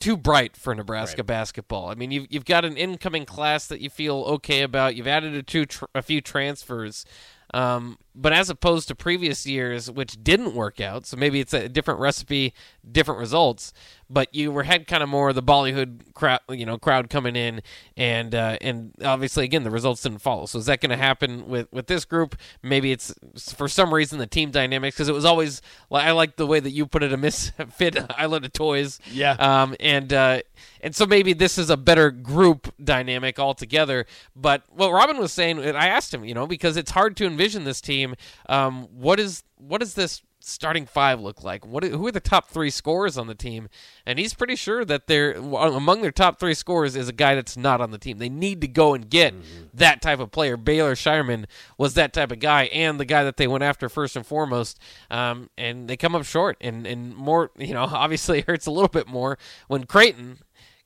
too 0.00 0.16
bright 0.16 0.56
for 0.56 0.74
Nebraska 0.74 1.22
basketball. 1.22 1.88
I 1.88 1.94
mean, 1.94 2.10
you've 2.10 2.26
you've 2.30 2.44
got 2.44 2.64
an 2.64 2.76
incoming 2.76 3.26
class 3.26 3.66
that 3.66 3.80
you 3.80 3.90
feel 3.90 4.16
okay 4.16 4.62
about. 4.62 4.96
You've 4.96 5.06
added 5.06 5.34
a 5.34 5.42
two 5.42 5.66
tr- 5.66 5.84
a 5.94 6.02
few 6.02 6.20
transfers, 6.20 7.04
um, 7.52 7.98
but 8.20 8.34
as 8.34 8.50
opposed 8.50 8.88
to 8.88 8.94
previous 8.94 9.46
years, 9.46 9.90
which 9.90 10.22
didn't 10.22 10.54
work 10.54 10.78
out, 10.78 11.06
so 11.06 11.16
maybe 11.16 11.40
it's 11.40 11.54
a 11.54 11.70
different 11.70 12.00
recipe, 12.00 12.52
different 12.90 13.18
results. 13.18 13.72
But 14.12 14.34
you 14.34 14.50
were 14.50 14.64
had 14.64 14.86
kind 14.88 15.02
of 15.02 15.08
more 15.08 15.28
of 15.28 15.36
the 15.36 15.42
Bollywood 15.42 16.12
crowd, 16.14 16.40
you 16.50 16.66
know, 16.66 16.76
crowd 16.76 17.08
coming 17.08 17.36
in, 17.36 17.62
and 17.96 18.34
uh, 18.34 18.58
and 18.60 18.92
obviously 19.02 19.44
again 19.44 19.62
the 19.62 19.70
results 19.70 20.02
didn't 20.02 20.18
follow. 20.18 20.46
So 20.46 20.58
is 20.58 20.66
that 20.66 20.80
going 20.80 20.90
to 20.90 20.96
happen 20.96 21.48
with 21.48 21.72
with 21.72 21.86
this 21.86 22.04
group? 22.04 22.36
Maybe 22.62 22.92
it's 22.92 23.14
for 23.54 23.68
some 23.68 23.94
reason 23.94 24.18
the 24.18 24.26
team 24.26 24.50
dynamics 24.50 24.96
because 24.96 25.08
it 25.08 25.14
was 25.14 25.24
always 25.24 25.62
I 25.90 26.10
like 26.10 26.36
the 26.36 26.46
way 26.46 26.60
that 26.60 26.70
you 26.70 26.86
put 26.86 27.02
it 27.02 27.12
a 27.12 27.16
misfit 27.16 27.96
island 28.18 28.44
of 28.44 28.52
toys. 28.52 28.98
Yeah. 29.12 29.32
Um, 29.38 29.76
and 29.78 30.12
uh, 30.12 30.40
and 30.80 30.94
so 30.94 31.06
maybe 31.06 31.32
this 31.32 31.58
is 31.58 31.70
a 31.70 31.76
better 31.76 32.10
group 32.10 32.72
dynamic 32.82 33.38
altogether. 33.38 34.06
But 34.34 34.62
what 34.70 34.90
Robin 34.92 35.18
was 35.18 35.32
saying, 35.32 35.60
I 35.60 35.88
asked 35.88 36.12
him, 36.12 36.24
you 36.24 36.34
know, 36.34 36.46
because 36.46 36.76
it's 36.76 36.90
hard 36.90 37.16
to 37.18 37.26
envision 37.26 37.64
this 37.64 37.80
team. 37.80 38.09
Um, 38.48 38.88
what 38.92 39.20
is 39.20 39.42
what 39.56 39.82
is 39.82 39.94
this 39.94 40.22
starting 40.40 40.86
five 40.86 41.20
look 41.20 41.44
like? 41.44 41.66
What 41.66 41.84
who 41.84 42.06
are 42.06 42.12
the 42.12 42.20
top 42.20 42.48
three 42.48 42.70
scorers 42.70 43.16
on 43.16 43.26
the 43.26 43.34
team? 43.34 43.68
And 44.06 44.18
he's 44.18 44.34
pretty 44.34 44.56
sure 44.56 44.84
that 44.84 45.06
they're 45.06 45.32
among 45.32 46.02
their 46.02 46.10
top 46.10 46.40
three 46.40 46.54
scorers 46.54 46.96
is 46.96 47.08
a 47.08 47.12
guy 47.12 47.34
that's 47.34 47.56
not 47.56 47.80
on 47.80 47.90
the 47.90 47.98
team. 47.98 48.18
They 48.18 48.28
need 48.28 48.60
to 48.62 48.68
go 48.68 48.94
and 48.94 49.08
get 49.08 49.34
mm-hmm. 49.34 49.66
that 49.74 50.02
type 50.02 50.18
of 50.18 50.30
player. 50.30 50.56
Baylor 50.56 50.94
Scheierman 50.94 51.44
was 51.78 51.94
that 51.94 52.12
type 52.12 52.32
of 52.32 52.40
guy, 52.40 52.64
and 52.64 52.98
the 52.98 53.04
guy 53.04 53.24
that 53.24 53.36
they 53.36 53.46
went 53.46 53.64
after 53.64 53.88
first 53.88 54.16
and 54.16 54.26
foremost. 54.26 54.78
Um, 55.10 55.50
and 55.56 55.88
they 55.88 55.96
come 55.96 56.14
up 56.14 56.24
short, 56.24 56.56
and 56.60 56.86
and 56.86 57.14
more. 57.14 57.50
You 57.56 57.74
know, 57.74 57.82
obviously 57.90 58.40
it 58.40 58.46
hurts 58.46 58.66
a 58.66 58.70
little 58.70 58.88
bit 58.88 59.06
more 59.06 59.38
when 59.68 59.84
Creighton 59.84 60.38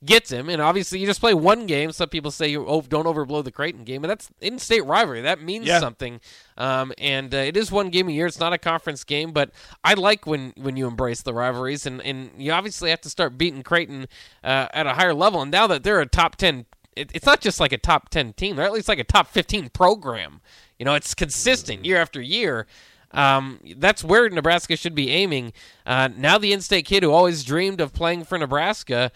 gets 0.05 0.31
him. 0.31 0.49
And 0.49 0.61
obviously, 0.61 0.99
you 0.99 1.07
just 1.07 1.21
play 1.21 1.35
one 1.35 1.67
game. 1.67 1.93
Some 1.93 2.09
people 2.09 2.31
say 2.31 2.49
you 2.49 2.65
don't 2.89 3.07
overblow 3.07 3.43
the 3.43 3.53
Creighton 3.53 3.85
game, 3.85 4.03
but 4.03 4.09
that's 4.09 4.31
in-state 4.41 4.85
rivalry. 4.85 5.23
That 5.23 5.43
means 5.43 5.67
yeah. 5.67 5.81
something. 5.81 6.21
Um, 6.57 6.93
and 6.99 7.35
uh, 7.35 7.39
it 7.39 7.57
is 7.57 7.73
one 7.73 7.91
game 7.91 8.09
a 8.09 8.13
year. 8.13 8.27
It's 8.27 8.41
not 8.41 8.53
a 8.53 8.59
conference 8.59 9.05
game, 9.05 9.33
but 9.33 9.51
I 9.83 9.95
like 9.95 10.27
when 10.27 10.53
when 10.57 10.77
you 10.77 10.87
embrace 10.87 11.23
the 11.23 11.35
rivalries, 11.35 11.87
and 11.87 12.01
and 12.03 12.31
you 12.37 12.53
obviously 12.53 12.91
have 12.91 13.01
to 13.03 13.11
start 13.11 13.39
beating 13.39 13.63
Creighton 13.63 14.07
uh, 14.43 14.69
at 14.73 14.87
a 14.87 14.95
higher 14.95 15.15
level. 15.15 15.43
And 15.43 15.51
now 15.51 15.67
that 15.67 15.83
they're 15.83 16.01
a 16.01 16.07
top 16.07 16.37
ten. 16.37 16.67
it's 16.97 17.27
not 17.27 17.41
just 17.41 17.59
like 17.59 17.73
a 17.73 17.79
top 17.79 18.09
10 18.11 18.35
team. 18.35 18.55
They're 18.55 18.65
at 18.65 18.73
least 18.73 18.89
like 18.89 19.01
a 19.01 19.05
top 19.05 19.27
15 19.27 19.71
program. 19.71 20.41
You 20.79 20.85
know, 20.85 20.95
it's 20.95 21.13
consistent 21.15 21.85
year 21.85 21.97
after 21.97 22.21
year. 22.21 22.67
Um, 23.15 23.61
that's 23.77 24.03
where 24.05 24.29
Nebraska 24.29 24.77
should 24.77 24.95
be 24.95 25.11
aiming. 25.11 25.53
Uh, 25.87 26.09
now, 26.17 26.37
the 26.37 26.53
in 26.53 26.61
state 26.61 26.85
kid 26.85 27.03
who 27.03 27.13
always 27.13 27.45
dreamed 27.45 27.81
of 27.81 27.93
playing 27.93 28.25
for 28.25 28.37
Nebraska 28.37 29.13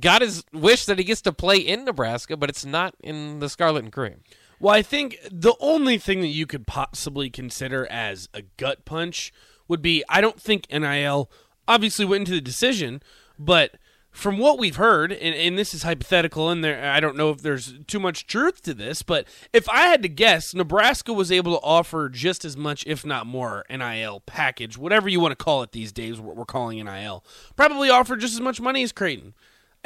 got 0.00 0.22
his 0.22 0.44
wish 0.52 0.86
that 0.86 0.98
he 0.98 1.04
gets 1.04 1.20
to 1.22 1.32
play 1.32 1.56
in 1.56 1.84
Nebraska, 1.84 2.36
but 2.36 2.48
it's 2.50 2.64
not 2.64 2.94
in 3.02 3.38
the 3.38 3.48
Scarlet 3.48 3.84
and 3.84 3.92
Cream. 3.92 4.20
Well, 4.58 4.74
I 4.74 4.82
think 4.82 5.18
the 5.30 5.54
only 5.60 5.98
thing 5.98 6.20
that 6.22 6.28
you 6.28 6.46
could 6.46 6.66
possibly 6.66 7.28
consider 7.28 7.86
as 7.90 8.28
a 8.32 8.42
gut 8.56 8.84
punch 8.84 9.32
would 9.68 9.82
be 9.82 10.02
I 10.08 10.20
don't 10.20 10.40
think 10.40 10.66
NIL 10.70 11.30
obviously 11.68 12.04
went 12.04 12.22
into 12.22 12.32
the 12.32 12.40
decision, 12.40 13.02
but 13.38 13.72
from 14.16 14.38
what 14.38 14.58
we've 14.58 14.76
heard, 14.76 15.12
and, 15.12 15.34
and, 15.34 15.58
this 15.58 15.74
is 15.74 15.82
hypothetical, 15.82 16.48
and 16.48 16.64
there 16.64 16.90
I 16.90 17.00
don't 17.00 17.18
know 17.18 17.28
if 17.30 17.42
there's 17.42 17.74
too 17.86 18.00
much 18.00 18.26
truth 18.26 18.62
to 18.62 18.72
this, 18.72 19.02
but 19.02 19.26
if 19.52 19.68
I 19.68 19.88
had 19.88 20.02
to 20.04 20.08
guess, 20.08 20.54
Nebraska 20.54 21.12
was 21.12 21.30
able 21.30 21.52
to 21.52 21.62
offer 21.62 22.08
just 22.08 22.42
as 22.42 22.56
much, 22.56 22.82
if 22.86 23.04
not 23.04 23.26
more, 23.26 23.66
NIL 23.68 24.20
package, 24.24 24.78
whatever 24.78 25.10
you 25.10 25.20
want 25.20 25.32
to 25.32 25.44
call 25.44 25.62
it 25.62 25.72
these 25.72 25.92
days, 25.92 26.18
what 26.18 26.34
we're 26.34 26.46
calling 26.46 26.82
NIL, 26.82 27.22
probably 27.56 27.90
offered 27.90 28.20
just 28.20 28.32
as 28.32 28.40
much 28.40 28.58
money 28.58 28.82
as 28.82 28.90
Creighton. 28.90 29.34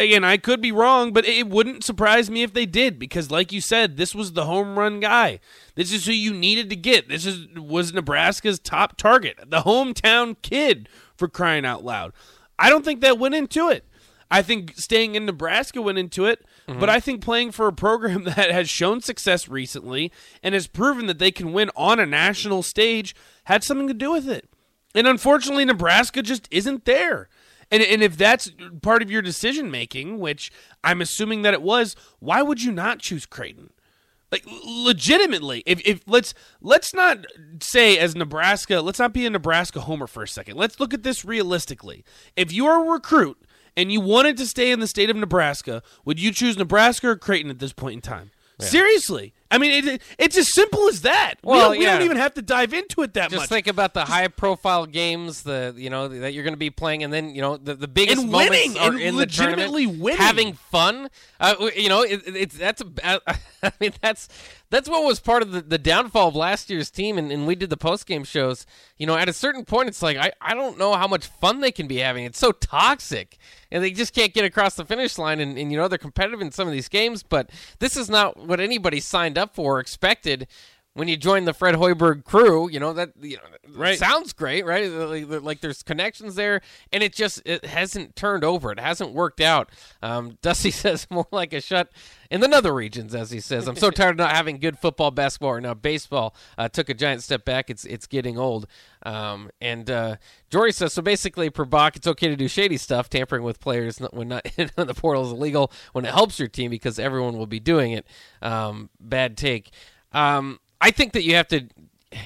Again, 0.01 0.25
I 0.25 0.39
could 0.39 0.63
be 0.63 0.73
wrong, 0.73 1.13
but 1.13 1.27
it 1.27 1.47
wouldn't 1.47 1.85
surprise 1.85 2.31
me 2.31 2.43
if 2.43 2.55
they 2.55 2.65
did 2.65 2.99
because, 2.99 3.31
like 3.31 3.53
you 3.53 3.61
said, 3.61 3.99
this 3.99 4.15
was 4.15 4.33
the 4.33 4.47
home 4.47 4.79
run 4.79 4.99
guy. 4.99 5.41
This 5.75 5.93
is 5.93 6.07
who 6.07 6.13
you 6.13 6.33
needed 6.33 6.71
to 6.71 6.77
get. 6.77 7.11
This 7.11 7.27
is 7.27 7.47
was 7.55 7.93
Nebraska's 7.93 8.59
top 8.59 8.97
target, 8.97 9.39
the 9.47 9.61
hometown 9.61 10.37
kid 10.41 10.89
for 11.17 11.29
crying 11.29 11.67
out 11.67 11.85
loud. 11.85 12.15
I 12.59 12.71
don't 12.71 12.83
think 12.83 13.03
that 13.03 13.19
went 13.19 13.35
into 13.35 13.69
it. 13.69 13.85
I 14.31 14.41
think 14.41 14.75
staying 14.77 15.17
in 15.17 15.27
Nebraska 15.27 15.83
went 15.83 15.99
into 15.99 16.25
it, 16.25 16.47
mm-hmm. 16.67 16.81
but 16.81 16.89
I 16.89 16.99
think 16.99 17.21
playing 17.21 17.53
for 17.53 17.67
a 17.67 17.73
program 17.73 18.25
that 18.25 18.51
has 18.51 18.71
shown 18.71 19.03
success 19.03 19.49
recently 19.49 20.11
and 20.43 20.55
has 20.55 20.67
proven 20.67 21.09
that 21.09 21.19
they 21.19 21.31
can 21.31 21.53
win 21.53 21.71
on 21.77 22.01
a 22.01 22.07
national 22.07 22.63
stage 22.63 23.15
had 23.45 23.63
something 23.63 23.89
to 23.89 23.93
do 23.93 24.11
with 24.13 24.27
it. 24.27 24.49
And 24.95 25.07
unfortunately, 25.07 25.67
Nebraska 25.67 26.23
just 26.23 26.49
isn't 26.51 26.87
there. 26.87 27.29
And 27.71 27.83
and 27.83 28.03
if 28.03 28.17
that's 28.17 28.51
part 28.83 29.03
of 29.03 29.11
your 29.11 29.23
decision 29.23 29.71
making, 29.71 30.19
which 30.19 30.51
I'm 30.83 31.01
assuming 31.01 31.43
that 31.43 31.55
it 31.55 31.63
was, 31.63 31.95
why 32.19 32.43
would 32.43 32.63
you 32.63 32.73
not 32.73 32.99
choose 32.99 33.27
Creighton? 33.27 33.71
Like 34.33 34.45
legitimately, 34.47 35.65
if, 35.67 35.81
if 35.85 36.03
let's 36.07 36.35
let's 36.61 36.95
not 36.95 37.27
say 37.61 37.99
as 37.99 38.15
Nebraska, 38.15 38.81
let's 38.81 38.99
not 38.99 39.13
be 39.13 39.27
a 39.27 39.31
Nebraska 39.31 39.81
homer 39.81 40.07
for 40.07 40.23
a 40.23 40.29
second. 40.29 40.57
Let's 40.57 40.79
look 40.79 40.95
at 40.95 41.03
this 41.03 41.25
realistically. 41.25 42.05
If 42.37 42.53
you 42.53 42.67
are 42.67 42.85
a 42.85 42.93
recruit 42.93 43.39
and 43.77 43.91
you 43.91 44.01
wanted 44.01 44.37
to 44.37 44.47
stay 44.47 44.71
in 44.71 44.79
the 44.79 44.87
state 44.87 45.11
of 45.11 45.17
Nebraska, 45.17 45.83
would 46.05 46.21
you 46.21 46.33
choose 46.33 46.57
Nebraska 46.57 47.09
or 47.09 47.17
Creighton 47.17 47.51
at 47.51 47.59
this 47.59 47.73
point 47.73 47.95
in 47.95 48.01
time? 48.01 48.31
Yeah. 48.61 48.67
Seriously. 48.67 49.35
I 49.51 49.59
mean, 49.59 49.89
it, 49.89 50.03
it's 50.19 50.39
as 50.39 50.53
simple 50.53 50.87
as 50.89 51.03
that. 51.03 51.35
Well, 51.43 51.71
we, 51.71 51.77
don't, 51.77 51.79
we 51.79 51.85
don't 51.85 52.03
even 52.03 52.17
have 52.19 52.35
to 52.35 52.43
dive 52.43 52.73
into 52.73 53.03
it 53.03 53.15
that 53.15 53.31
Just 53.31 53.33
much. 53.33 53.41
Just 53.43 53.51
think 53.51 53.67
about 53.67 53.95
the 53.95 54.05
high-profile 54.05 54.87
games, 54.87 55.43
the 55.43 55.75
you 55.77 55.91
know 55.91 56.07
that 56.07 56.33
you're 56.33 56.45
going 56.45 56.55
to 56.55 56.59
be 56.59 56.71
playing, 56.71 57.03
and 57.03 57.13
then 57.13 57.35
you 57.35 57.43
know 57.43 57.57
the, 57.57 57.75
the 57.75 57.89
biggest 57.89 58.23
and 58.23 58.33
winning, 58.33 58.79
are 58.79 58.91
and 58.91 59.01
in 59.01 59.17
legitimately 59.17 59.87
the 59.87 59.93
tournament, 59.93 60.03
winning, 60.03 60.21
having 60.21 60.53
fun. 60.53 61.11
Uh, 61.41 61.71
you 61.75 61.89
know, 61.89 62.03
it, 62.03 62.23
it's 62.27 62.57
that's 62.57 62.83
a. 62.83 63.21
I 63.63 63.73
mean, 63.81 63.93
that's 64.01 64.29
that's 64.71 64.89
what 64.89 65.05
was 65.05 65.19
part 65.19 65.43
of 65.43 65.51
the, 65.51 65.61
the 65.61 65.79
downfall 65.79 66.29
of 66.29 66.37
last 66.37 66.71
year's 66.71 66.91
team, 66.91 67.19
and, 67.19 67.33
and 67.33 67.47
we 67.47 67.57
did 67.57 67.71
the 67.71 67.77
post 67.77 68.07
game 68.07 68.25
shows. 68.25 68.67
You 68.97 69.07
know, 69.07 69.17
at 69.17 69.29
a 69.29 69.33
certain 69.33 69.65
point, 69.65 69.89
it's 69.89 70.03
like 70.03 70.17
I 70.17 70.33
I 70.41 70.55
don't 70.55 70.79
know 70.79 70.95
how 70.95 71.09
much 71.09 71.27
fun 71.27 71.61
they 71.61 71.73
can 71.73 71.87
be 71.89 71.97
having. 71.97 72.25
It's 72.25 72.39
so 72.39 72.53
toxic, 72.53 73.37
and 73.71 73.83
they 73.83 73.91
just 73.91 74.15
can't 74.15 74.33
get 74.33 74.45
across 74.45 74.77
the 74.77 74.85
finish 74.85 75.19
line. 75.19 75.41
And, 75.41 75.59
and 75.59 75.73
you 75.73 75.77
know, 75.77 75.89
they're 75.89 75.99
competitive 75.99 76.41
in 76.41 76.53
some 76.53 76.69
of 76.69 76.73
these 76.73 76.89
games, 76.89 77.23
but 77.23 77.51
this 77.81 77.97
is 77.97 78.09
not 78.09 78.37
what 78.37 78.61
anybody 78.61 79.01
signed 79.01 79.37
up 79.37 79.55
for 79.55 79.77
or 79.77 79.81
expected 79.81 80.47
when 80.95 81.07
you 81.07 81.17
join 81.17 81.45
the 81.45 81.55
Fred 81.55 81.77
Hoiberg 81.77 82.25
crew, 82.25 82.69
you 82.69 82.81
know 82.81 82.93
that 82.93 83.13
you 83.21 83.37
know, 83.37 83.43
right. 83.77 83.97
sounds 83.97 84.33
great, 84.33 84.67
right? 84.67 84.91
Like, 84.91 85.43
like, 85.43 85.61
there's 85.61 85.85
connections 85.85 86.35
there, 86.35 86.63
and 86.93 87.03
it 87.03 87.15
just 87.15 87.41
it 87.45 87.65
hasn't 87.65 88.17
turned 88.17 88.43
over. 88.43 88.73
It 88.73 88.81
hasn't 88.81 89.13
worked 89.13 89.41
out. 89.41 89.71
Um, 90.03 90.37
Dusty 90.43 90.73
says 90.73 91.07
more 91.09 91.29
like 91.31 91.53
a 91.53 91.61
shut 91.61 91.91
in 92.29 92.41
the 92.41 92.49
nether 92.49 92.75
regions, 92.75 93.15
as 93.15 93.31
he 93.31 93.39
says. 93.39 93.69
I'm 93.69 93.77
so 93.77 93.91
tired 93.93 94.13
of 94.13 94.17
not 94.17 94.33
having 94.35 94.59
good 94.59 94.79
football, 94.79 95.13
basketball, 95.13 95.51
or 95.51 95.61
now 95.61 95.75
baseball. 95.75 96.35
Uh, 96.59 96.69
took 96.69 96.89
a 96.89 96.95
giant 96.95 97.23
step 97.23 97.45
back. 97.45 97.71
It's 97.71 97.85
it's 97.85 98.09
getting 98.09 98.37
old. 98.37 98.67
Um, 99.05 99.51
and 99.61 99.89
uh, 99.89 100.17
Jory 100.51 100.73
says 100.73 100.93
so. 100.93 101.03
Basically, 101.03 101.51
per 101.51 101.65
Bach, 101.65 101.95
it's 101.95 102.09
okay 102.09 102.27
to 102.27 102.37
do 102.37 102.49
shady 102.49 102.77
stuff, 102.77 103.09
tampering 103.09 103.45
with 103.45 103.61
players 103.61 103.99
when 103.99 104.29
not 104.29 104.45
in 104.59 104.71
the 104.75 104.95
portal 104.95 105.25
is 105.25 105.31
illegal 105.31 105.71
when 105.93 106.05
it 106.05 106.13
helps 106.13 106.41
your 106.41 106.49
team 106.49 106.73
because 106.73 106.99
everyone 106.99 107.39
will 107.39 107.47
be 107.47 107.61
doing 107.61 107.93
it. 107.93 108.09
Um, 108.43 108.91
bad 108.99 109.37
take. 109.37 109.71
Um, 110.13 110.59
I 110.81 110.91
think 110.91 111.13
that 111.13 111.25
you 111.25 111.35
have 111.35 111.49
to 111.49 111.69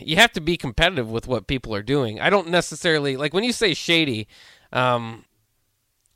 you 0.01 0.17
have 0.17 0.33
to 0.33 0.41
be 0.41 0.57
competitive 0.57 1.11
with 1.11 1.27
what 1.27 1.47
people 1.47 1.75
are 1.75 1.83
doing. 1.83 2.21
I 2.21 2.31
don't 2.31 2.49
necessarily 2.49 3.17
like 3.17 3.35
when 3.35 3.45
you 3.45 3.53
say 3.53 3.75
shady. 3.75 4.29
Um, 4.73 5.25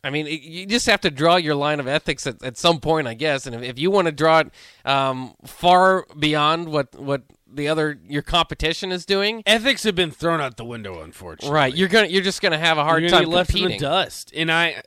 I 0.02 0.10
mean, 0.10 0.26
you 0.26 0.64
just 0.64 0.86
have 0.86 1.00
to 1.02 1.10
draw 1.10 1.36
your 1.36 1.56
line 1.56 1.80
of 1.80 1.88
ethics 1.88 2.26
at, 2.26 2.42
at 2.42 2.56
some 2.56 2.78
point, 2.78 3.08
I 3.08 3.14
guess. 3.14 3.46
And 3.46 3.54
if, 3.56 3.62
if 3.62 3.78
you 3.78 3.90
want 3.90 4.06
to 4.06 4.12
draw 4.12 4.40
it 4.40 4.50
um, 4.84 5.34
far 5.44 6.06
beyond 6.18 6.68
what 6.68 6.94
what 6.94 7.22
the 7.52 7.68
other 7.68 7.98
your 8.08 8.22
competition 8.22 8.92
is 8.92 9.04
doing, 9.04 9.42
ethics 9.44 9.82
have 9.82 9.94
been 9.94 10.10
thrown 10.10 10.40
out 10.40 10.56
the 10.56 10.64
window. 10.64 11.02
Unfortunately, 11.02 11.54
right? 11.54 11.74
You're 11.74 11.88
gonna 11.88 12.06
you're 12.06 12.22
just 12.22 12.40
gonna 12.40 12.58
have 12.58 12.78
a 12.78 12.84
hard 12.84 13.08
time 13.08 13.24
left 13.24 13.50
competing. 13.50 13.72
in 13.72 13.78
the 13.78 13.84
dust. 13.84 14.32
And 14.34 14.52
I, 14.52 14.82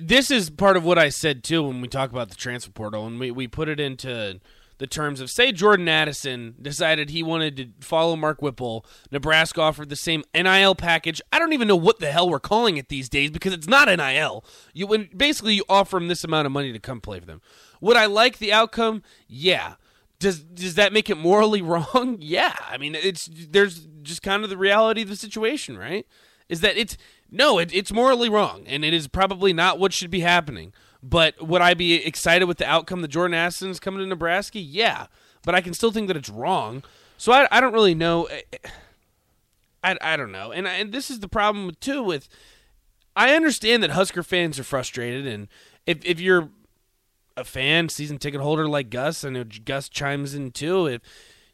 this 0.00 0.30
is 0.30 0.48
part 0.48 0.76
of 0.76 0.84
what 0.84 0.98
I 0.98 1.08
said 1.08 1.42
too 1.42 1.64
when 1.64 1.80
we 1.80 1.88
talk 1.88 2.10
about 2.10 2.28
the 2.28 2.36
transfer 2.36 2.70
portal, 2.70 3.06
and 3.06 3.18
we 3.18 3.30
we 3.30 3.48
put 3.48 3.68
it 3.68 3.80
into 3.80 4.40
the 4.78 4.86
terms 4.86 5.20
of 5.20 5.30
say 5.30 5.52
Jordan 5.52 5.88
Addison 5.88 6.54
decided 6.60 7.10
he 7.10 7.22
wanted 7.22 7.56
to 7.56 7.68
follow 7.80 8.16
Mark 8.16 8.42
Whipple, 8.42 8.84
Nebraska 9.10 9.60
offered 9.60 9.88
the 9.88 9.96
same 9.96 10.24
NIL 10.34 10.74
package. 10.74 11.20
I 11.32 11.38
don't 11.38 11.52
even 11.52 11.68
know 11.68 11.76
what 11.76 12.00
the 12.00 12.10
hell 12.10 12.28
we're 12.28 12.40
calling 12.40 12.76
it 12.76 12.88
these 12.88 13.08
days 13.08 13.30
because 13.30 13.52
it's 13.52 13.68
not 13.68 13.88
NIL. 13.88 14.44
You 14.72 14.86
when 14.86 15.08
basically 15.16 15.54
you 15.54 15.64
offer 15.68 15.96
him 15.96 16.08
this 16.08 16.24
amount 16.24 16.46
of 16.46 16.52
money 16.52 16.72
to 16.72 16.78
come 16.78 17.00
play 17.00 17.20
for 17.20 17.26
them. 17.26 17.40
Would 17.80 17.96
I 17.96 18.06
like 18.06 18.38
the 18.38 18.52
outcome? 18.52 19.02
Yeah. 19.28 19.74
Does 20.18 20.40
does 20.40 20.74
that 20.74 20.92
make 20.92 21.10
it 21.10 21.16
morally 21.18 21.62
wrong? 21.62 22.16
yeah. 22.20 22.56
I 22.68 22.78
mean, 22.78 22.94
it's 22.94 23.28
there's 23.32 23.86
just 24.02 24.22
kind 24.22 24.44
of 24.44 24.50
the 24.50 24.58
reality 24.58 25.02
of 25.02 25.08
the 25.08 25.16
situation, 25.16 25.78
right? 25.78 26.06
Is 26.48 26.60
that 26.60 26.76
it's 26.76 26.96
no, 27.30 27.58
it, 27.58 27.74
it's 27.74 27.92
morally 27.92 28.28
wrong, 28.28 28.64
and 28.66 28.84
it 28.84 28.94
is 28.94 29.08
probably 29.08 29.52
not 29.52 29.78
what 29.78 29.92
should 29.92 30.10
be 30.10 30.20
happening. 30.20 30.72
But 31.06 31.46
would 31.46 31.60
I 31.60 31.74
be 31.74 31.94
excited 31.94 32.46
with 32.46 32.56
the 32.56 32.66
outcome 32.66 33.02
that 33.02 33.08
Jordan 33.08 33.34
Addison's 33.34 33.78
coming 33.78 34.00
to 34.00 34.06
Nebraska? 34.06 34.58
Yeah, 34.58 35.08
but 35.44 35.54
I 35.54 35.60
can 35.60 35.74
still 35.74 35.92
think 35.92 36.08
that 36.08 36.16
it's 36.16 36.30
wrong. 36.30 36.82
So 37.18 37.30
I, 37.30 37.46
I 37.50 37.60
don't 37.60 37.74
really 37.74 37.94
know. 37.94 38.26
I, 39.82 39.98
I 40.00 40.16
don't 40.16 40.32
know, 40.32 40.50
and 40.50 40.66
and 40.66 40.92
this 40.92 41.10
is 41.10 41.20
the 41.20 41.28
problem 41.28 41.72
too 41.78 42.02
with. 42.02 42.28
I 43.16 43.34
understand 43.34 43.82
that 43.82 43.90
Husker 43.90 44.22
fans 44.22 44.58
are 44.58 44.64
frustrated, 44.64 45.26
and 45.26 45.48
if 45.86 46.02
if 46.06 46.20
you're 46.20 46.48
a 47.36 47.44
fan, 47.44 47.90
season 47.90 48.16
ticket 48.16 48.40
holder 48.40 48.66
like 48.66 48.88
Gus, 48.88 49.24
I 49.24 49.28
know 49.28 49.44
Gus 49.44 49.90
chimes 49.90 50.34
in 50.34 50.52
too. 50.52 50.86
If 50.86 51.02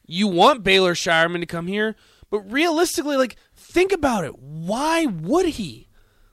you 0.06 0.28
want 0.28 0.62
Baylor 0.62 0.94
Scheierman 0.94 1.40
to 1.40 1.46
come 1.46 1.66
here, 1.66 1.96
but 2.30 2.40
realistically, 2.40 3.16
like 3.16 3.34
think 3.56 3.90
about 3.90 4.24
it. 4.24 4.38
Why 4.38 5.06
would 5.06 5.46
he? 5.46 5.88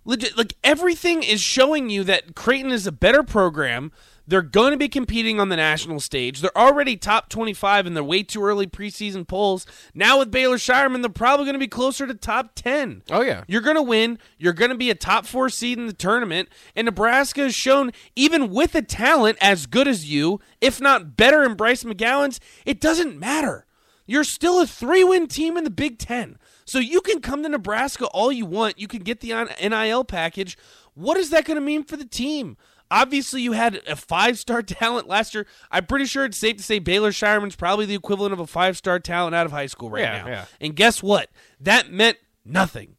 Legit 0.07 0.37
like 0.37 0.55
everything 0.63 1.21
is 1.21 1.41
showing 1.41 1.89
you 1.89 2.03
that 2.05 2.33
Creighton 2.33 2.71
is 2.71 2.87
a 2.87 2.93
better 2.93 3.23
program. 3.23 3.91
They're 4.25 4.41
going 4.41 4.71
to 4.71 4.77
be 4.77 4.87
competing 4.87 5.39
on 5.39 5.49
the 5.49 5.57
national 5.57 5.99
stage. 5.99 6.39
They're 6.39 6.57
already 6.57 6.95
top 6.95 7.29
25 7.29 7.87
in 7.87 7.93
their 7.93 8.03
way 8.03 8.23
too 8.23 8.41
early 8.41 8.67
preseason 8.67 9.27
polls. 9.27 9.65
Now 9.93 10.19
with 10.19 10.31
Baylor 10.31 10.57
Scheierman, 10.57 11.01
they're 11.01 11.09
probably 11.09 11.45
going 11.45 11.55
to 11.55 11.59
be 11.59 11.67
closer 11.67 12.07
to 12.07 12.13
top 12.13 12.51
10. 12.55 13.03
Oh, 13.09 13.21
yeah. 13.21 13.43
You're 13.47 13.61
going 13.61 13.75
to 13.75 13.81
win. 13.81 14.17
You're 14.37 14.53
going 14.53 14.71
to 14.71 14.77
be 14.77 14.89
a 14.89 14.95
top 14.95 15.25
four 15.25 15.49
seed 15.49 15.77
in 15.77 15.87
the 15.87 15.93
tournament. 15.93 16.49
And 16.73 16.85
Nebraska 16.85 17.41
has 17.41 17.55
shown, 17.55 17.91
even 18.15 18.49
with 18.49 18.75
a 18.75 18.81
talent 18.81 19.37
as 19.41 19.65
good 19.65 19.89
as 19.89 20.09
you, 20.09 20.39
if 20.61 20.79
not 20.79 21.17
better 21.17 21.43
in 21.43 21.55
Bryce 21.55 21.83
McGowens, 21.83 22.39
it 22.65 22.79
doesn't 22.79 23.19
matter. 23.19 23.65
You're 24.05 24.23
still 24.23 24.61
a 24.61 24.67
three 24.67 25.03
win 25.03 25.27
team 25.27 25.57
in 25.57 25.65
the 25.65 25.69
Big 25.69 25.99
Ten. 25.99 26.37
So 26.67 26.77
you 26.79 27.01
can 27.01 27.21
come 27.21 27.41
to 27.43 27.49
Nebraska 27.49 28.05
all 28.07 28.31
you 28.31 28.45
want. 28.45 28.77
You 28.77 28.87
can 28.87 29.01
get 29.01 29.21
the 29.21 29.33
NIL 29.59 30.03
package. 30.03 30.57
What 30.93 31.17
is 31.17 31.29
that 31.31 31.45
going 31.45 31.55
to 31.55 31.61
mean 31.61 31.83
for 31.83 31.95
the 31.97 32.05
team? 32.05 32.57
Obviously, 32.91 33.41
you 33.41 33.53
had 33.53 33.81
a 33.87 33.95
five 33.95 34.37
star 34.37 34.61
talent 34.63 35.07
last 35.07 35.33
year. 35.33 35.47
I'm 35.71 35.85
pretty 35.85 36.05
sure 36.05 36.25
it's 36.25 36.37
safe 36.37 36.57
to 36.57 36.63
say 36.63 36.79
Baylor 36.79 37.11
Scheierman's 37.11 37.55
probably 37.55 37.85
the 37.85 37.95
equivalent 37.95 38.33
of 38.33 38.39
a 38.39 38.47
five 38.47 38.77
star 38.77 38.99
talent 38.99 39.33
out 39.33 39.45
of 39.45 39.51
high 39.51 39.65
school 39.65 39.89
right 39.89 40.01
Yeah, 40.03 40.17
now. 40.21 40.27
yeah. 40.27 40.45
And 40.61 40.75
guess 40.75 41.01
what? 41.01 41.29
That 41.59 41.91
meant 41.91 42.17
nothing. 42.45 42.95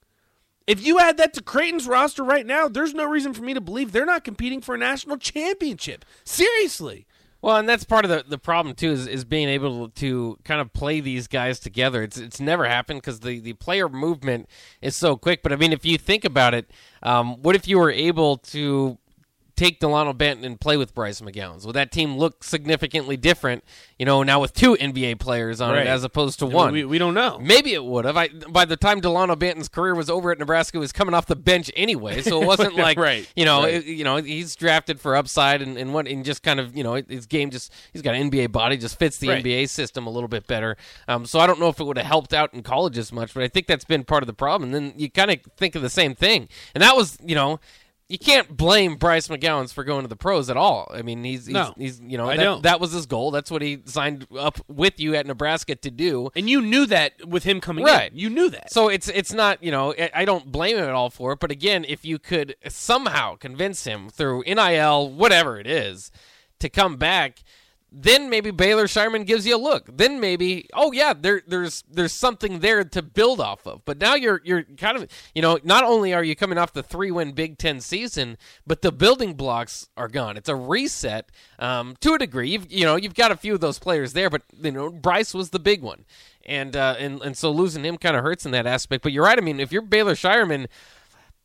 If 0.67 0.85
you 0.85 0.99
add 0.99 1.17
that 1.17 1.33
to 1.35 1.43
Creighton's 1.43 1.87
roster 1.87 2.23
right 2.23 2.45
now, 2.45 2.69
there's 2.69 2.93
no 2.93 3.05
reason 3.07 3.33
for 3.33 3.43
me 3.43 3.55
to 3.55 3.61
believe 3.61 3.93
they're 3.93 4.05
not 4.05 4.25
competing 4.25 4.61
for 4.61 4.75
a 4.75 4.79
national 4.79 5.17
championship. 5.17 6.05
Seriously. 6.25 7.07
Well, 7.41 7.57
and 7.57 7.69
that's 7.69 7.85
part 7.85 8.05
of 8.05 8.11
the, 8.11 8.25
the 8.29 8.39
problem 8.39 8.75
too 8.75 8.91
is, 8.91 9.07
is 9.07 9.25
being 9.25 9.49
able 9.49 9.89
to 9.91 10.39
kind 10.45 10.61
of 10.61 10.73
play 10.73 11.01
these 11.01 11.29
guys 11.29 11.61
together. 11.61 12.03
It's 12.03 12.19
it's 12.19 12.41
never 12.41 12.67
happened 12.67 13.01
because 13.01 13.21
the, 13.21 13.39
the 13.39 13.53
player 13.53 13.89
movement 13.89 14.49
is 14.83 14.97
so 14.97 15.17
quick. 15.17 15.43
But 15.43 15.53
I 15.53 15.57
mean, 15.57 15.73
if 15.73 15.85
you 15.85 15.99
think 15.99 16.25
about 16.25 16.53
it, 16.53 16.71
um, 17.03 17.41
what 17.43 17.55
if 17.55 17.69
you 17.69 17.79
were 17.79 17.93
able 17.93 18.39
to 18.39 18.99
take 19.59 19.81
Dalano 19.81 20.15
Banton 20.17 20.45
and 20.45 20.61
play 20.61 20.77
with 20.77 20.95
Bryce 20.95 21.21
McGowens? 21.21 21.67
Would 21.67 21.75
that 21.75 21.91
team 21.91 22.17
look 22.17 22.45
significantly 22.45 23.17
different? 23.17 23.65
You 23.99 24.07
know, 24.07 24.23
now 24.23 24.41
with 24.41 24.53
two 24.55 24.75
NBA 24.77 25.19
players 25.19 25.61
on 25.61 25.73
Right. 25.73 25.83
it 25.83 25.87
as 25.89 26.05
opposed 26.05 26.39
to 26.39 26.47
one. 26.47 26.73
We, 26.73 26.85
we 26.85 26.99
don't 26.99 27.15
know. 27.15 27.39
Maybe 27.39 27.75
it 27.75 27.85
would 27.85 28.05
have. 28.05 28.17
I 28.17 28.29
by 28.29 28.65
the 28.65 28.77
time 28.77 29.01
Dalano 29.01 29.37
Banton's 29.37 29.69
career 29.69 29.95
was 29.95 30.09
over 30.09 30.31
at 30.31 30.39
Nebraska, 30.39 30.77
he 30.77 30.81
was 30.81 30.93
coming 30.93 31.15
off 31.15 31.27
the 31.27 31.37
bench 31.37 31.71
anyway, 31.75 32.23
so 32.23 32.41
it 32.41 32.47
wasn't 32.53 32.77
like 32.77 32.97
Right, 32.99 33.27
you 33.35 33.45
know, 33.45 33.63
right. 33.65 33.75
it- 33.75 33.85
you 33.87 34.05
know, 34.05 34.17
he's 34.17 34.55
drafted 34.57 35.01
for 35.01 35.17
upside 35.17 35.61
and 35.63 35.77
and 35.77 35.93
what 35.93 36.07
and 36.07 36.25
just 36.25 36.43
kind 36.43 36.61
of 36.61 36.77
you 36.77 36.85
know 36.85 36.95
his 37.09 37.27
game 37.27 37.51
just 37.51 37.73
he's 37.93 38.03
got 38.03 38.15
an 38.15 38.31
NBA 38.31 38.53
body, 38.53 38.77
just 38.77 38.99
fits 38.99 39.19
the. 39.19 39.29
NBA 39.29 39.69
system 39.69 40.07
a 40.07 40.11
little 40.11 40.29
bit 40.29 40.47
better. 40.47 40.77
Um, 41.09 41.25
so 41.27 41.39
I 41.41 41.47
don't 41.47 41.59
know 41.61 41.69
if 41.69 41.81
it 41.81 41.85
would 41.85 41.97
have 41.99 42.07
helped 42.07 42.33
out 42.33 42.55
in 42.55 42.63
college 42.63 42.97
as 42.99 43.13
much, 43.13 43.35
but 43.35 43.43
I 43.43 43.49
think 43.49 43.67
that's 43.67 43.85
been 43.85 44.05
part 44.05 44.23
of 44.23 44.27
the 44.27 44.33
problem. 44.33 44.73
And 44.73 44.75
then 44.75 44.95
you 44.99 45.11
kind 45.11 45.31
of 45.31 45.39
think 45.57 45.75
of 45.75 45.83
the 45.83 45.91
same 45.91 46.15
thing, 46.15 46.49
and 46.75 46.83
that 46.83 46.97
was 46.97 47.19
you 47.25 47.35
know. 47.35 47.59
You 48.09 48.19
can't 48.19 48.57
blame 48.57 48.97
Bryce 48.97 49.29
McGowens 49.29 49.71
for 49.71 49.85
going 49.85 50.01
to 50.03 50.09
the 50.09 50.17
pros 50.17 50.49
at 50.49 50.57
all. 50.57 50.91
I 50.95 51.03
mean, 51.03 51.23
he's 51.25 51.45
he's, 51.45 51.53
No, 51.53 51.75
he's 51.77 52.01
you 52.01 52.17
know 52.17 52.29
that, 52.29 52.37
don't. 52.39 52.63
that 52.63 52.81
was 52.81 52.93
his 52.93 53.05
goal. 53.05 53.31
That's 53.31 53.51
what 53.51 53.61
he 53.61 53.83
signed 53.85 54.27
up 54.39 54.59
with 54.67 54.99
you 54.99 55.15
at 55.15 55.27
Nebraska 55.27 55.75
to 55.77 55.91
do. 55.91 56.31
And 56.35 56.49
you 56.49 56.63
knew 56.63 56.87
that 56.87 57.27
with 57.29 57.45
him 57.45 57.61
coming 57.61 57.85
Right. 57.85 58.11
in. 58.11 58.19
You 58.19 58.31
knew 58.31 58.49
that. 58.49 58.73
So 58.73 58.89
it's 58.89 59.09
it's 59.09 59.35
not 59.35 59.63
you 59.63 59.71
know 59.71 59.93
I- 59.99 60.11
I 60.15 60.25
don't 60.25 60.51
blame 60.51 60.79
him 60.79 60.85
at 60.85 60.95
all 60.95 61.11
for 61.11 61.33
it, 61.33 61.41
but 61.41 61.51
again, 61.51 61.85
if 61.87 62.03
you 62.07 62.19
could 62.19 62.57
somehow 62.67 63.37
convince 63.37 63.85
him 63.85 64.09
through 64.09 64.43
NIL, 64.47 65.11
whatever 65.11 65.61
it 65.61 65.67
is, 65.67 66.11
to 66.61 66.71
come 66.71 66.97
back, 66.97 67.43
then 67.91 68.29
maybe 68.29 68.51
Baylor 68.51 68.87
Scheierman 68.87 69.27
gives 69.27 69.47
you 69.47 69.57
a 69.57 69.59
look. 69.59 69.89
Then 69.97 70.21
maybe 70.21 70.69
oh 70.75 70.93
yeah, 70.93 71.15
there 71.15 71.43
there's 71.47 71.85
there's 71.91 72.13
something 72.13 72.61
there 72.61 72.85
to 72.85 73.03
build 73.03 73.41
off 73.41 73.67
of. 73.67 73.85
But 73.85 73.99
now 73.99 74.15
you're 74.15 74.41
you're 74.45 74.63
kind 74.63 74.97
of 74.97 75.11
you 75.35 75.43
know 75.43 75.59
not 75.65 75.85
only 75.85 76.13
are 76.13 76.25
you 76.25 76.37
coming 76.37 76.59
off 76.59 76.73
the 76.73 76.83
three 76.83 77.11
win 77.11 77.33
Big 77.33 77.59
Ten 77.59 77.81
season, 77.81 78.37
but 78.67 78.83
the 78.83 78.93
building 78.93 79.35
blocks 79.35 79.89
are 79.97 80.09
gone. 80.09 80.37
It's 80.37 80.49
a 80.49 80.57
reset 80.57 81.31
um, 81.59 81.97
to 82.01 82.15
a 82.15 82.19
degree. 82.19 82.51
You've 82.51 82.71
you 82.71 82.85
know 82.85 82.97
you've 82.97 83.15
got 83.15 83.33
a 83.33 83.37
few 83.37 83.55
of 83.55 83.61
those 83.61 83.79
players 83.79 84.13
there, 84.13 84.29
but 84.29 84.43
you 84.61 84.73
know 84.73 84.91
Bryce 84.91 85.33
was 85.33 85.51
the 85.51 85.59
big 85.59 85.83
one 85.83 86.05
and 86.49 86.75
uh, 86.75 86.97
and 86.99 87.23
and 87.23 87.37
so 87.37 87.51
losing 87.51 87.85
him 87.85 87.99
kind 87.99 88.17
of 88.17 88.23
hurts 88.25 88.47
in 88.47 88.53
that 88.53 88.67
aspect. 88.67 89.03
But 89.03 89.13
you're 89.13 89.25
right. 89.25 89.39
I 89.39 89.43
mean, 89.43 89.61
if 89.61 89.71
you're 89.71 89.83
Baylor 89.83 90.15
Scheierman, 90.15 90.67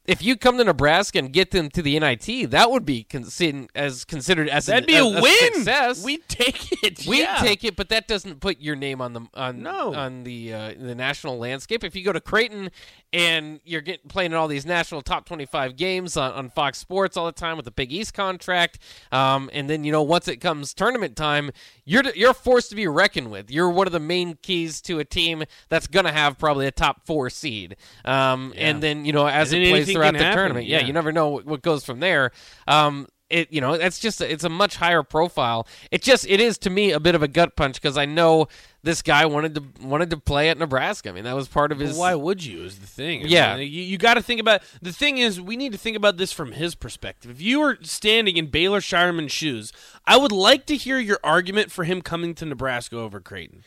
if 0.06 0.22
you 0.22 0.36
come 0.36 0.58
to 0.58 0.64
Nebraska 0.66 1.20
and 1.20 1.32
get 1.32 1.52
them 1.52 1.70
to 1.70 1.82
the 1.82 1.98
NIT, 1.98 2.52
that 2.52 2.70
would 2.72 2.86
be 2.86 3.04
considered 3.04 3.70
as 3.74 4.04
considered 4.04 4.50
as 4.50 4.66
That'd 4.66 4.84
an- 4.84 4.88
be 4.88 4.96
a, 4.98 5.04
a 5.04 5.22
win. 5.22 5.54
Success. 5.54 6.04
We'd 6.04 6.28
take 6.28 6.84
it. 6.84 7.06
We 7.08 7.22
yeah. 7.22 7.36
take 7.40 7.64
it, 7.64 7.76
but 7.76 7.90
that 7.90 8.08
doesn't 8.08 8.40
put 8.42 8.60
your 8.60 8.76
name 8.76 9.00
on 9.02 9.14
the 9.14 9.22
on 9.34 9.64
No. 9.64 9.94
on 9.94 10.24
the 10.24 10.54
uh, 10.54 10.74
the 10.78 10.96
national 10.96 11.38
landscape. 11.38 11.84
If 11.84 11.96
you 11.96 12.04
go 12.04 12.12
to 12.12 12.20
Creighton 12.20 12.70
and 13.14 13.62
you're 13.64 13.82
getting 13.82 14.10
playing 14.10 14.32
in 14.32 14.38
all 14.38 14.48
these 14.48 14.66
national 14.66 15.02
top 15.04 15.26
twenty 15.26 15.46
five 15.46 15.78
games 15.78 16.18
on, 16.18 16.34
on 16.34 16.50
Fox 16.50 16.80
Sports 16.80 17.16
all 17.16 17.26
the 17.26 17.32
time 17.32 17.56
with 17.56 17.66
the 17.66 17.72
Big 17.72 17.94
East 17.94 18.14
contract, 18.14 18.80
um, 19.12 19.50
and 19.54 19.70
then 19.70 19.84
you 19.86 19.92
know 19.92 20.02
once 20.02 20.28
it 20.28 20.38
comes 20.38 20.74
tournament 20.74 21.16
time, 21.16 21.52
you're 21.86 22.04
you're 22.16 22.34
forced 22.34 22.70
to 22.72 22.76
be 22.76 22.88
reckoned 22.88 23.32
with. 23.32 23.50
You're 23.50 23.70
one 23.70 23.88
of 23.88 23.94
the 23.94 24.00
main 24.02 24.38
keys 24.42 24.82
to 24.82 25.00
a 25.00 25.06
team 25.06 25.44
that's 25.70 25.88
going 25.88 26.06
to 26.06 26.12
have 26.12 26.38
probably 26.38 26.68
a 26.68 26.72
top 26.72 27.06
four 27.06 27.30
seed, 27.30 27.78
um, 28.04 28.54
and 28.58 28.84
then 28.84 29.06
you 29.06 29.14
know 29.14 29.28
as 29.28 29.54
And 29.54 29.64
it 29.64 29.70
plays 29.70 29.93
throughout 29.94 30.14
the 30.14 30.20
happen, 30.20 30.38
tournament, 30.38 30.68
yeah, 30.68 30.80
yeah. 30.80 30.86
you 30.88 30.94
never 30.94 31.12
know 31.12 31.30
what, 31.30 31.46
what 31.46 31.62
goes 31.62 31.84
from 31.86 32.00
there. 32.00 32.32
Um, 32.68 33.08
it 33.30 33.52
you 33.52 33.62
know 33.62 33.78
that's 33.78 33.98
just 34.00 34.22
it's 34.22 34.44
a 34.44 34.50
much 34.50 34.76
higher 34.76 35.02
profile. 35.02 35.66
It 35.90 36.04
just 36.04 36.28
it 36.30 36.40
is 36.40 36.58
to 36.60 36.70
me 36.70 36.92
a 36.92 37.00
bit 37.00 37.16
of 37.16 37.24
a 37.24 37.28
gut 37.28 37.56
punch 37.56 37.82
because 37.82 37.98
I 37.98 38.06
know 38.06 38.48
this 38.84 39.02
guy 39.02 39.26
wanted 39.26 39.56
to 39.56 39.64
wanted 39.82 40.12
to 40.12 40.18
play 40.18 40.50
at 40.50 40.58
Nebraska. 40.60 41.10
I 41.10 41.14
mean 41.14 41.24
that 41.24 41.34
was 41.36 41.48
part 41.48 41.72
of 41.72 41.80
his. 41.80 41.92
Well, 41.92 42.00
why 42.02 42.16
would 42.16 42.44
you? 42.46 42.64
Is 42.64 42.78
the 42.78 42.86
thing. 42.86 43.24
I 43.24 43.28
Yeah. 43.28 43.58
mean, 43.58 43.72
you, 43.72 43.82
you 43.82 43.98
got 43.98 44.16
to 44.16 44.22
think 44.22 44.40
about. 44.40 44.62
The 44.84 44.92
thing 44.94 45.18
is, 45.18 45.42
we 45.42 45.58
need 45.58 45.72
to 45.72 45.80
think 45.80 45.98
about 45.98 46.18
this 46.18 46.32
from 46.32 46.52
his 46.52 46.76
perspective. 46.76 47.32
If 47.32 47.42
you 47.42 47.60
were 47.62 47.80
standing 47.82 48.38
in 48.38 48.48
Baylor 48.48 48.82
Scheierman's 48.82 49.32
shoes, 49.32 49.74
I 50.06 50.18
would 50.18 50.34
like 50.34 50.68
to 50.68 50.76
hear 50.76 51.00
your 51.00 51.20
argument 51.24 51.72
for 51.72 51.86
him 51.86 52.02
coming 52.04 52.36
to 52.36 52.46
Nebraska 52.46 52.98
over 52.98 53.20
Creighton. 53.20 53.64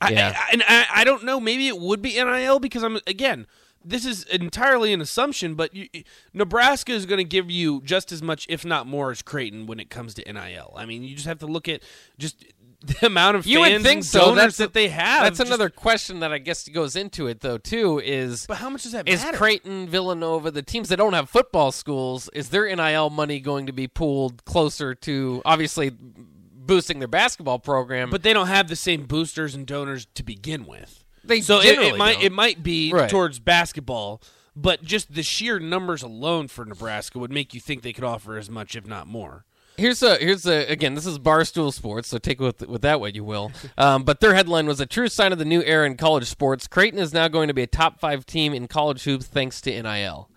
I- 0.00 0.10
Yeah. 0.12 0.36
I, 0.38 0.52
and 0.52 0.62
I, 0.68 0.86
I 0.96 1.04
don't 1.04 1.24
know. 1.24 1.40
Maybe 1.40 1.66
it 1.66 1.78
would 1.78 2.02
be 2.02 2.22
NIL 2.22 2.60
because 2.60 2.84
I'm 2.84 3.00
again. 3.06 3.46
This 3.84 4.04
is 4.06 4.24
entirely 4.24 4.92
an 4.92 5.00
assumption, 5.00 5.54
but 5.54 5.74
you, 5.74 5.88
Nebraska 6.32 6.92
is 6.92 7.06
going 7.06 7.18
to 7.18 7.24
give 7.24 7.50
you 7.50 7.80
just 7.82 8.12
as 8.12 8.22
much, 8.22 8.46
if 8.48 8.64
not 8.64 8.86
more, 8.86 9.10
as 9.10 9.22
Creighton 9.22 9.66
when 9.66 9.80
it 9.80 9.90
comes 9.90 10.14
to 10.14 10.32
NIL. 10.32 10.72
I 10.76 10.86
mean, 10.86 11.02
you 11.02 11.14
just 11.14 11.26
have 11.26 11.38
to 11.40 11.46
look 11.46 11.68
at 11.68 11.82
just 12.18 12.44
the 12.82 13.06
amount 13.06 13.36
of 13.36 13.46
You 13.46 13.62
fans 13.62 13.72
would 13.74 13.82
think 13.82 14.04
so. 14.04 14.18
donors 14.20 14.36
That's 14.36 14.56
that 14.58 14.72
they 14.72 14.88
have. 14.88 15.22
That's 15.22 15.38
Just- 15.38 15.48
another 15.48 15.68
question 15.70 16.20
that 16.20 16.32
I 16.32 16.38
guess 16.38 16.66
goes 16.68 16.96
into 16.96 17.28
it 17.28 17.40
though 17.40 17.58
too. 17.58 18.00
Is 18.04 18.44
But 18.46 18.56
how 18.58 18.70
much 18.70 18.82
does 18.82 18.92
that 18.92 19.08
is 19.08 19.22
matter? 19.22 19.36
Creighton, 19.36 19.88
Villanova, 19.88 20.50
the 20.50 20.62
teams 20.62 20.88
that 20.88 20.96
don't 20.96 21.12
have 21.12 21.30
football 21.30 21.70
schools, 21.70 22.28
is 22.34 22.48
their 22.48 22.74
NIL 22.74 23.10
money 23.10 23.38
going 23.38 23.66
to 23.66 23.72
be 23.72 23.86
pooled 23.86 24.44
closer 24.44 24.94
to 24.96 25.42
obviously 25.44 25.90
boosting 25.94 26.98
their 26.98 27.08
basketball 27.08 27.58
program? 27.60 28.10
but 28.10 28.22
they 28.24 28.32
don't 28.32 28.48
have 28.48 28.68
the 28.68 28.76
same 28.76 29.04
boosters 29.06 29.54
and 29.54 29.66
donors 29.66 30.06
to 30.14 30.22
begin 30.24 30.66
with. 30.66 31.01
They 31.24 31.40
so 31.40 31.60
it, 31.60 31.78
it 31.78 31.96
might 31.96 32.14
don't. 32.14 32.22
it 32.24 32.32
might 32.32 32.62
be 32.62 32.92
Right. 32.92 33.08
towards 33.10 33.38
basketball, 33.38 34.20
but 34.56 34.82
just 34.82 35.14
the 35.14 35.22
sheer 35.22 35.58
numbers 35.58 36.02
alone 36.02 36.48
for 36.48 36.64
Nebraska 36.64 37.18
would 37.18 37.30
make 37.32 37.54
you 37.54 37.60
think 37.60 37.82
they 37.82 37.92
could 37.92 38.04
offer 38.04 38.36
as 38.36 38.50
much, 38.50 38.74
if 38.76 38.86
not 38.86 39.06
more. 39.06 39.44
Here's 39.78 40.02
a 40.02 40.16
here's 40.16 40.46
a 40.46 40.66
again. 40.66 40.94
This 40.94 41.06
is 41.06 41.18
Barstool 41.18 41.72
Sports, 41.72 42.08
so 42.08 42.18
take 42.18 42.40
with 42.40 42.60
with 42.68 42.82
that 42.82 43.00
what 43.00 43.14
you 43.14 43.24
will. 43.24 43.50
Um, 43.78 44.02
but 44.04 44.20
their 44.20 44.34
headline 44.34 44.66
was 44.66 44.80
a 44.80 44.86
true 44.86 45.08
sign 45.08 45.32
of 45.32 45.38
the 45.38 45.44
new 45.46 45.62
era 45.62 45.86
in 45.86 45.96
college 45.96 46.26
sports. 46.28 46.66
Creighton 46.68 46.98
is 47.00 47.14
now 47.14 47.26
going 47.28 47.48
to 47.48 47.54
be 47.54 47.62
a 47.62 47.66
top 47.66 47.98
five 47.98 48.26
team 48.26 48.52
in 48.52 48.68
college 48.68 49.04
hoops 49.04 49.26
thanks 49.26 49.60
to 49.62 49.82
NIL. 49.82 50.28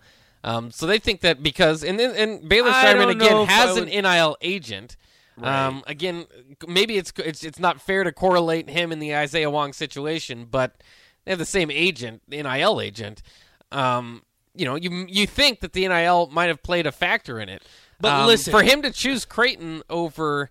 Um, 0.42 0.70
so 0.70 0.86
they 0.86 0.98
think 0.98 1.20
that 1.20 1.42
because 1.42 1.84
and 1.84 1.98
then- 2.00 2.14
and 2.16 2.48
Baylor 2.48 2.70
Scheierman 2.70 3.10
again 3.10 3.46
has 3.46 3.76
I 3.76 3.80
an 3.82 3.88
NIL 3.88 4.36
agent. 4.40 4.96
Um, 5.42 5.82
again, 5.86 6.26
maybe 6.66 6.96
it's 6.96 7.12
it's 7.18 7.44
it's 7.44 7.58
not 7.58 7.80
fair 7.80 8.04
to 8.04 8.12
correlate 8.12 8.70
him 8.70 8.90
in 8.92 8.98
the 8.98 9.14
Isaiah 9.14 9.50
Wong 9.50 9.72
situation, 9.72 10.46
but 10.50 10.82
they 11.24 11.32
have 11.32 11.38
the 11.38 11.44
same 11.44 11.70
agent, 11.70 12.22
the 12.28 12.42
NIL 12.42 12.80
agent. 12.80 13.22
Um, 13.70 14.22
you 14.54 14.64
know, 14.64 14.74
you 14.76 15.04
you 15.08 15.26
think 15.26 15.60
that 15.60 15.72
the 15.74 15.86
NIL 15.86 16.28
might 16.32 16.46
have 16.46 16.62
played 16.62 16.86
a 16.86 16.92
factor 16.92 17.38
in 17.38 17.48
it. 17.48 17.62
But 18.00 18.12
Um, 18.12 18.26
listen- 18.26 18.50
for 18.50 18.62
him 18.62 18.80
to 18.82 18.90
choose 18.90 19.24
Creighton 19.24 19.82
over 19.90 20.50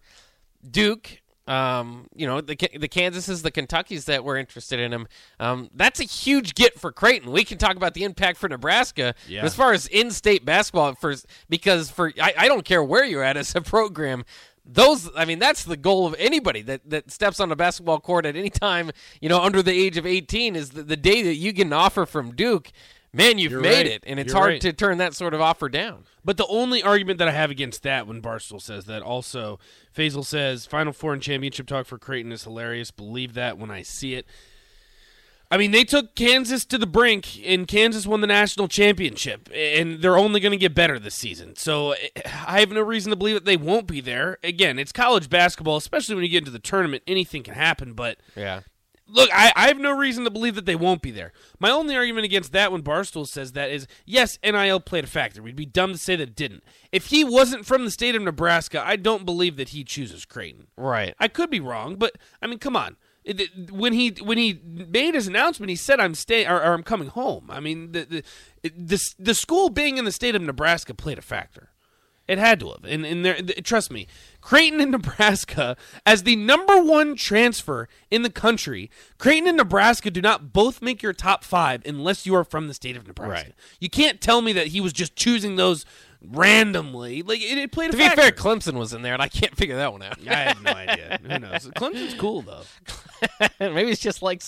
Duke, 0.70 1.22
um, 1.48 2.08
you 2.16 2.26
know, 2.26 2.42
the 2.42 2.56
the 2.56 2.88
Kansases, 2.90 3.44
the 3.44 3.52
Kentuckys 3.52 4.06
that 4.06 4.24
were 4.24 4.36
interested 4.38 4.80
in 4.80 4.92
him, 4.92 5.08
um, 5.40 5.70
that's 5.76 6.00
a 6.00 6.04
huge 6.04 6.56
get 6.56 6.80
for 6.80 6.92
Creighton. 6.92 7.32
We 7.32 7.44
can 7.44 7.58
talk 7.60 7.76
about 7.76 7.94
the 7.94 8.04
impact 8.04 8.38
for 8.40 8.50
Nebraska, 8.50 9.14
Yeah. 9.28 9.44
as 9.44 9.56
far 9.56 9.74
as 9.74 9.86
in-state 9.88 10.44
basketball, 10.44 10.96
for 10.96 11.14
because 11.50 11.90
for 11.92 12.12
I, 12.20 12.34
I 12.38 12.48
don't 12.48 12.66
care 12.66 12.84
where 12.84 13.06
you're 13.06 13.24
at 13.24 13.38
as 13.38 13.54
a 13.56 13.62
program. 13.62 14.26
Those, 14.66 15.10
I 15.16 15.26
mean, 15.26 15.38
that's 15.40 15.64
the 15.64 15.78
goal 15.78 16.08
of 16.08 16.16
anybody 16.18 16.62
that, 16.64 16.90
that 16.90 17.12
steps 17.12 17.40
on 17.40 17.52
a 17.52 17.56
basketball 17.56 18.00
court 18.00 18.26
at 18.26 18.36
any 18.36 18.50
time, 18.50 18.92
you 19.22 19.30
know, 19.30 19.42
under 19.42 19.62
the 19.62 19.72
age 19.72 19.96
of 19.98 20.06
18 20.06 20.56
is 20.56 20.72
the, 20.72 20.82
the 20.82 20.98
day 20.98 21.22
that 21.22 21.36
you 21.36 21.52
get 21.52 21.68
an 21.68 21.74
offer 21.74 22.06
from 22.06 22.36
Duke, 22.36 22.72
man, 23.14 23.38
you've 23.38 23.52
You're 23.52 23.62
made 23.62 23.78
right. 23.78 23.88
it. 23.88 24.04
And 24.08 24.20
it's 24.20 24.34
You're 24.34 24.42
hard 24.42 24.52
right. 24.54 24.62
to 24.62 24.74
turn 24.74 24.98
that 24.98 25.14
sort 25.14 25.34
of 25.34 25.42
offer 25.42 25.70
down. 25.70 26.06
But 26.24 26.38
the 26.38 26.48
only 26.48 26.82
argument 26.82 27.20
that 27.20 27.28
I 27.28 27.32
have 27.32 27.52
against 27.52 27.84
that 27.84 28.08
when 28.08 28.22
Barstool 28.22 28.62
says 28.62 28.86
that 28.86 29.04
also, 29.04 29.60
Faisal 29.96 30.26
says 30.26 30.66
Final 30.66 30.94
Four 30.94 31.14
and 31.14 31.22
championship 31.22 31.68
talk 31.68 31.86
for 31.86 32.00
Creighton 32.00 32.32
is 32.32 32.44
hilarious. 32.44 32.90
Believe 32.90 33.36
that 33.36 33.60
when 33.60 33.70
I 33.70 33.84
see 33.84 34.16
it. 34.16 34.26
I 35.52 35.58
mean, 35.58 35.72
they 35.72 35.84
took 35.84 36.16
Kansas 36.16 36.66
to 36.66 36.78
the 36.78 36.88
brink, 36.88 37.40
and 37.46 37.68
Kansas 37.68 38.08
won 38.08 38.22
the 38.22 38.28
national 38.28 38.68
championship, 38.68 39.50
and 39.54 40.02
they're 40.02 40.18
only 40.18 40.40
going 40.40 40.52
to 40.52 40.58
get 40.58 40.74
better 40.74 40.98
this 40.98 41.16
season. 41.16 41.56
So 41.56 41.92
eh, 41.92 42.22
I 42.48 42.60
have 42.60 42.72
no 42.72 42.82
reason 42.82 43.12
to 43.12 43.16
believe 43.16 43.36
that 43.36 43.46
they 43.46 43.58
won't 43.58 43.88
be 43.88 44.02
there. 44.02 44.38
Again, 44.44 44.80
it's 44.80 44.92
college 44.92 45.30
basketball, 45.30 45.78
especially 45.78 46.16
when 46.16 46.24
you 46.24 46.30
get 46.30 46.40
into 46.40 46.52
the 46.52 46.60
tournament. 46.60 47.04
Anything 47.08 47.44
can 47.44 47.54
happen, 47.54 47.94
but 47.94 48.18
Yeah. 48.36 48.62
Look, 49.08 49.30
I, 49.32 49.54
I 49.56 49.68
have 49.68 49.78
no 49.78 49.92
reason 49.96 50.24
to 50.24 50.32
believe 50.32 50.56
that 50.56 50.66
they 50.66 50.76
won't 50.76 51.04
be 51.04 51.12
there. 51.12 51.32
My 51.60 51.70
only 51.70 51.96
argument 51.96 52.26
against 52.26 52.52
that 52.54 52.72
when 52.72 52.82
Barstool 52.82 53.28
says 53.28 53.52
that 53.52 53.70
is 53.70 53.86
yes, 54.04 54.40
NIL 54.44 54.80
played 54.80 55.04
a 55.04 55.08
factor. 55.08 55.44
We'd 55.44 55.56
be 55.56 55.66
dumb 55.66 55.92
to 55.92 55.98
say 55.98 56.16
that 56.16 56.30
it 56.30 56.36
didn't. 56.36 56.64
If 56.92 57.08
he 57.08 57.24
wasn't 57.24 57.68
from 57.68 57.86
the 57.86 57.92
state 57.92 58.16
of 58.16 58.24
Nebraska, 58.24 58.84
I 58.84 58.96
don't 58.96 59.24
believe 59.24 59.58
that 59.58 59.70
he 59.70 59.84
chooses 59.84 60.26
Creighton. 60.26 60.68
Right. 60.76 61.14
I 61.20 61.28
could 61.28 61.52
be 61.52 61.60
wrong, 61.60 61.98
but 61.98 62.14
I 62.42 62.48
mean, 62.48 62.58
come 62.58 62.76
on. 62.76 62.98
When 63.72 63.94
he 63.94 64.10
when 64.22 64.38
he 64.38 64.60
made 64.64 65.16
his 65.16 65.28
announcement, 65.28 65.72
he 65.72 65.76
said, 65.76 66.00
"I'm 66.00 66.14
staying 66.14 66.48
or, 66.48 66.58
or 66.58 66.74
I'm 66.74 66.84
coming 66.84 67.08
home." 67.08 67.50
I 67.50 67.60
mean, 67.60 67.92
the 67.92 68.24
the, 68.62 68.72
the 68.78 69.14
the 69.18 69.34
school 69.34 69.70
being 69.70 69.98
in 69.98 70.06
the 70.06 70.12
state 70.12 70.36
of 70.36 70.42
Nebraska 70.42 70.94
played 70.94 71.18
a 71.18 71.24
factor. 71.24 71.70
It 72.28 72.40
had 72.40 72.60
to 72.60 72.70
have, 72.70 72.84
and 72.86 73.06
and 73.06 73.24
there, 73.24 73.36
th- 73.36 73.64
trust 73.64 73.92
me, 73.92 74.08
Creighton 74.42 74.82
and 74.82 74.92
Nebraska 74.92 75.78
as 76.06 76.24
the 76.24 76.36
number 76.36 76.82
one 76.82 77.16
transfer 77.16 77.88
in 78.10 78.24
the 78.24 78.32
country. 78.32 78.90
Creighton 79.18 79.48
and 79.48 79.58
Nebraska 79.58 80.10
do 80.10 80.22
not 80.22 80.52
both 80.52 80.82
make 80.82 81.04
your 81.04 81.14
top 81.14 81.44
five 81.44 81.84
unless 81.86 82.26
you 82.26 82.36
are 82.36 82.44
from 82.44 82.68
the 82.68 82.74
state 82.74 82.98
of 82.98 83.06
Nebraska. 83.08 83.48
Right. 83.48 83.56
You 83.80 83.90
can't 83.90 84.22
tell 84.22 84.42
me 84.42 84.54
that 84.54 84.68
he 84.68 84.82
was 84.82 84.94
just 84.94 85.16
choosing 85.16 85.56
those 85.56 85.86
randomly. 86.32 87.22
Like 87.22 87.42
it, 87.42 87.58
it 87.58 87.72
played 87.72 87.90
a 87.90 87.92
To 87.92 87.98
be 87.98 88.04
factor. 88.04 88.22
fair, 88.22 88.32
Clemson 88.32 88.74
was 88.78 88.94
in 88.94 89.02
there, 89.02 89.14
and 89.14 89.22
I 89.22 89.28
can't 89.28 89.56
figure 89.56 89.76
that 89.78 89.92
one 89.92 90.02
out. 90.02 90.18
I 90.28 90.34
have 90.36 90.62
no 90.64 90.72
idea. 90.76 91.20
Who 91.22 91.40
knows? 91.40 91.68
Clemson's 91.76 92.14
cool 92.16 92.42
though. 92.42 92.62
Maybe 93.60 93.92
it's 93.92 94.02
just 94.02 94.22
like 94.22 94.42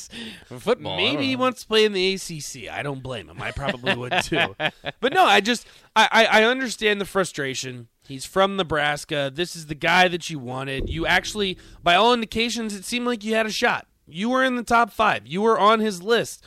football. 0.46 0.98
Maybe 0.98 1.26
he 1.28 1.36
wants 1.36 1.62
to 1.62 1.68
play 1.68 1.86
in 1.86 1.94
the 1.94 2.14
ACC. 2.14 2.70
I 2.72 2.84
don't 2.84 3.02
blame 3.02 3.30
him. 3.30 3.42
I 3.42 3.52
probably 3.52 3.96
would 3.96 4.14
too. 4.24 4.56
But 5.00 5.14
no, 5.14 5.26
I 5.26 5.42
just 5.42 5.68
I, 5.96 6.08
I 6.12 6.26
I 6.26 6.44
understand 6.44 7.00
the 7.02 7.06
frustration. 7.06 7.88
He's 8.08 8.26
from 8.26 8.56
Nebraska. 8.56 9.32
This 9.34 9.56
is 9.56 9.66
the 9.66 9.76
guy 9.76 10.08
that 10.08 10.30
you 10.30 10.40
wanted. 10.40 10.90
You 10.90 11.06
actually, 11.06 11.58
by 11.84 11.96
all 11.96 12.14
indications, 12.14 12.74
it 12.74 12.86
seemed 12.86 13.06
like 13.06 13.24
you 13.24 13.36
had 13.36 13.46
a 13.46 13.52
shot. 13.52 13.86
You 14.08 14.30
were 14.30 14.44
in 14.44 14.56
the 14.56 14.64
top 14.64 14.92
five. 14.92 15.28
You 15.28 15.42
were 15.42 15.60
on 15.60 15.82
his 15.82 16.02
list. 16.02 16.44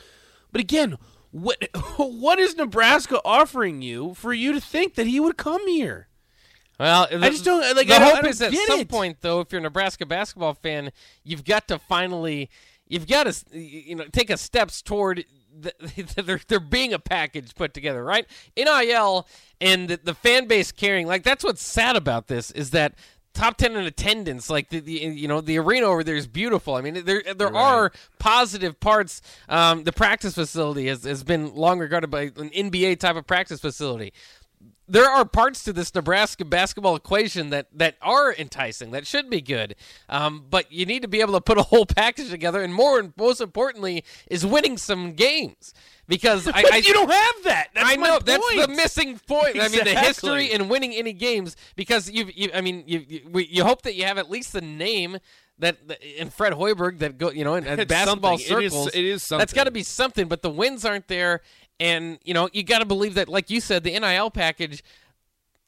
But 0.51 0.59
again, 0.61 0.97
what 1.31 1.57
what 1.97 2.39
is 2.39 2.55
Nebraska 2.55 3.19
offering 3.25 3.81
you 3.81 4.13
for 4.13 4.33
you 4.33 4.53
to 4.53 4.61
think 4.61 4.95
that 4.95 5.07
he 5.07 5.19
would 5.19 5.37
come 5.37 5.67
here? 5.67 6.07
Well, 6.79 7.07
I 7.11 7.29
just 7.29 7.45
don't 7.45 7.61
like. 7.75 7.87
the 7.87 7.93
I 7.93 7.97
I 7.97 7.99
hope 7.99 8.15
don't 8.21 8.27
is 8.27 8.41
at 8.41 8.53
some 8.53 8.79
it. 8.79 8.89
point, 8.89 9.17
though, 9.21 9.41
if 9.41 9.51
you're 9.51 9.59
a 9.59 9.63
Nebraska 9.63 10.03
basketball 10.05 10.55
fan, 10.55 10.91
you've 11.23 11.45
got 11.45 11.67
to 11.67 11.77
finally, 11.77 12.49
you've 12.87 13.07
got 13.07 13.25
to, 13.31 13.57
you 13.57 13.93
know, 13.93 14.05
take 14.11 14.31
a 14.31 14.37
steps 14.37 14.81
toward 14.81 15.23
the, 15.59 15.73
there, 16.15 16.39
there 16.47 16.59
being 16.59 16.91
a 16.91 16.97
package 16.97 17.53
put 17.53 17.75
together, 17.75 18.03
right? 18.03 18.25
NIL 18.57 19.27
and 19.59 19.89
the, 19.89 19.99
the 20.03 20.15
fan 20.15 20.47
base 20.47 20.71
caring, 20.71 21.05
like 21.05 21.21
that's 21.21 21.43
what's 21.43 21.61
sad 21.61 21.95
about 21.95 22.27
this 22.27 22.49
is 22.49 22.71
that 22.71 22.95
top 23.33 23.57
10 23.57 23.75
in 23.75 23.85
attendance. 23.85 24.49
Like 24.49 24.69
the, 24.69 24.79
the 24.79 24.91
you 24.91 25.27
know 25.27 25.41
the 25.41 25.57
arena 25.59 25.87
over 25.87 26.03
there 26.03 26.15
is 26.15 26.27
beautiful. 26.27 26.75
I 26.75 26.81
mean 26.81 27.05
there 27.05 27.23
there 27.35 27.55
are 27.55 27.91
positive 28.19 28.79
parts. 28.79 29.21
Um, 29.49 29.83
the 29.83 29.91
practice 29.93 30.35
facility 30.35 30.87
has, 30.87 31.03
has 31.03 31.23
been 31.23 31.53
long 31.55 31.79
regarded 31.79 32.09
by 32.09 32.23
an 32.23 32.49
nba 32.49 32.99
type 32.99 33.15
of 33.15 33.27
practice 33.27 33.59
facility. 33.59 34.13
There 34.87 35.09
are 35.09 35.23
parts 35.23 35.63
to 35.63 35.71
this 35.71 35.95
Nebraska 35.95 36.43
basketball 36.43 36.97
equation 36.97 37.49
that, 37.51 37.67
that 37.73 37.95
are 38.01 38.33
enticing, 38.33 38.91
that 38.91 39.07
should 39.07 39.29
be 39.29 39.39
good. 39.39 39.75
Um, 40.09 40.45
but 40.49 40.69
you 40.69 40.85
need 40.85 41.03
to 41.03 41.07
be 41.07 41.21
able 41.21 41.31
to 41.33 41.39
put 41.39 41.57
a 41.57 41.61
whole 41.61 41.85
package 41.95 42.29
together, 42.29 42.61
and 42.61 42.73
more, 42.73 42.99
and 42.99 43.13
most 43.15 43.39
importantly, 43.39 44.03
is 44.29 44.45
winning 44.45 44.77
some 44.77 45.13
games. 45.13 45.73
Because 46.11 46.45
I, 46.53 46.63
I 46.73 46.75
you 46.83 46.91
don't 46.91 47.09
have 47.09 47.43
that. 47.45 47.69
That's 47.73 47.89
I 47.89 47.95
know 47.95 48.19
that's 48.19 48.55
the 48.55 48.67
missing 48.67 49.17
point. 49.19 49.57
I 49.61 49.69
mean, 49.69 49.85
the 49.85 49.95
history 49.97 50.51
in 50.51 50.67
winning 50.67 50.93
any 50.93 51.13
games 51.13 51.55
because 51.77 52.11
you, 52.11 52.29
you 52.35 52.49
I 52.53 52.59
mean, 52.59 52.83
you, 52.85 53.05
you, 53.07 53.39
you 53.39 53.63
hope 53.63 53.83
that 53.83 53.95
you 53.95 54.03
have 54.03 54.17
at 54.17 54.29
least 54.29 54.51
the 54.51 54.59
name 54.59 55.19
that 55.59 55.77
in 56.17 56.29
Fred 56.29 56.51
Hoiberg 56.51 56.99
that 56.99 57.17
go, 57.17 57.31
you 57.31 57.45
know, 57.45 57.55
in, 57.55 57.65
in 57.65 57.87
basketball 57.87 58.37
something. 58.37 58.69
Circles. 58.69 58.87
it 58.87 59.05
is 59.05 59.21
That's 59.21 59.23
something. 59.23 59.55
got 59.55 59.63
to 59.63 59.71
be 59.71 59.83
something. 59.83 60.27
But 60.27 60.41
the 60.41 60.49
wins 60.49 60.83
aren't 60.83 61.07
there, 61.07 61.39
and 61.79 62.19
you 62.25 62.33
know, 62.33 62.49
you 62.51 62.63
got 62.63 62.79
to 62.79 62.85
believe 62.85 63.13
that, 63.13 63.29
like 63.29 63.49
you 63.49 63.61
said, 63.61 63.85
the 63.85 63.97
NIL 63.97 64.31
package. 64.31 64.83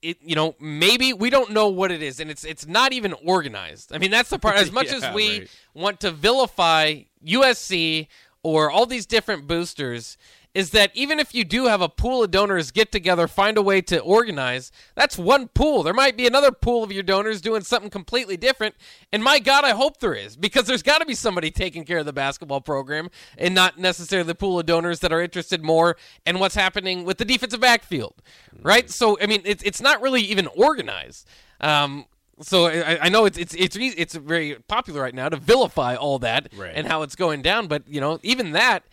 It, 0.02 0.18
you 0.22 0.36
know, 0.36 0.56
maybe 0.60 1.14
we 1.14 1.30
don't 1.30 1.52
know 1.52 1.70
what 1.70 1.90
it 1.90 2.04
is, 2.04 2.20
and 2.20 2.30
it's 2.30 2.44
it's 2.44 2.68
not 2.68 2.92
even 2.92 3.14
organized. 3.26 3.94
I 3.96 3.98
mean, 3.98 4.12
that's 4.12 4.30
the 4.30 4.38
part. 4.40 4.58
As 4.58 4.70
much 4.80 4.92
Yeah, 4.92 4.98
as 4.98 5.16
we 5.16 5.40
right. 5.40 5.50
want 5.74 6.02
to 6.02 6.12
vilify 6.12 7.04
USC 7.26 8.08
or 8.44 8.70
all 8.70 8.86
these 8.86 9.06
different 9.06 9.48
boosters 9.48 10.18
is 10.54 10.70
that 10.70 10.92
even 10.94 11.20
if 11.20 11.34
you 11.34 11.44
do 11.44 11.66
have 11.66 11.82
a 11.82 11.90
pool 11.90 12.24
of 12.24 12.30
donors 12.30 12.70
get 12.70 12.92
together, 12.92 13.28
find 13.28 13.58
a 13.58 13.62
way 13.62 13.82
to 13.82 14.00
organize, 14.00 14.72
that's 14.94 15.18
one 15.18 15.48
pool. 15.48 15.82
There 15.82 15.96
might 15.96 16.16
be 16.16 16.28
another 16.28 16.52
pool 16.52 16.84
of 16.84 16.92
your 16.92 17.02
donors 17.02 17.42
doing 17.42 17.64
something 17.64 17.90
completely 17.90 18.38
different. 18.38 18.76
And 19.12 19.24
my 19.24 19.40
God, 19.40 19.64
I 19.64 19.72
hope 19.72 20.00
there 20.00 20.14
is, 20.14 20.36
because 20.36 20.66
there's 20.66 20.84
got 20.84 21.00
to 21.00 21.08
be 21.08 21.16
somebody 21.16 21.50
taking 21.50 21.86
care 21.86 21.98
of 21.98 22.06
the 22.06 22.14
basketball 22.14 22.62
program 22.62 23.10
and 23.38 23.56
not 23.56 23.80
necessarily 23.80 24.28
the 24.28 24.36
pool 24.36 24.60
of 24.60 24.68
donors 24.68 25.00
that 25.00 25.12
are 25.12 25.22
interested 25.22 25.64
more 25.64 25.98
in 26.26 26.38
what's 26.38 26.56
happening 26.56 27.04
with 27.04 27.18
the 27.18 27.26
defensive 27.26 27.62
backfield. 27.62 28.14
Right? 28.62 28.92
So, 28.92 29.18
I 29.20 29.26
mean, 29.26 29.42
it's, 29.46 29.64
it's 29.64 29.82
not 29.82 30.02
really 30.02 30.22
even 30.22 30.48
organized. 30.56 31.28
Um, 31.62 32.06
so 32.42 32.66
I, 32.68 33.06
I 33.06 33.10
know 33.10 33.26
it's 33.26 33.38
it's 33.38 33.54
it's 33.56 33.78
it's 33.78 34.16
very 34.16 34.56
popular 34.68 35.02
right 35.02 35.14
now 35.14 35.30
to 35.30 35.38
vilify 35.38 35.96
all 35.96 36.20
that 36.20 36.50
Right. 36.56 36.74
and 36.76 36.88
how 36.88 37.02
it's 37.04 37.16
going 37.16 37.42
down, 37.42 37.68
but 37.68 37.88
you 37.88 38.02
know 38.02 38.20
even 38.24 38.52
that 38.52 38.84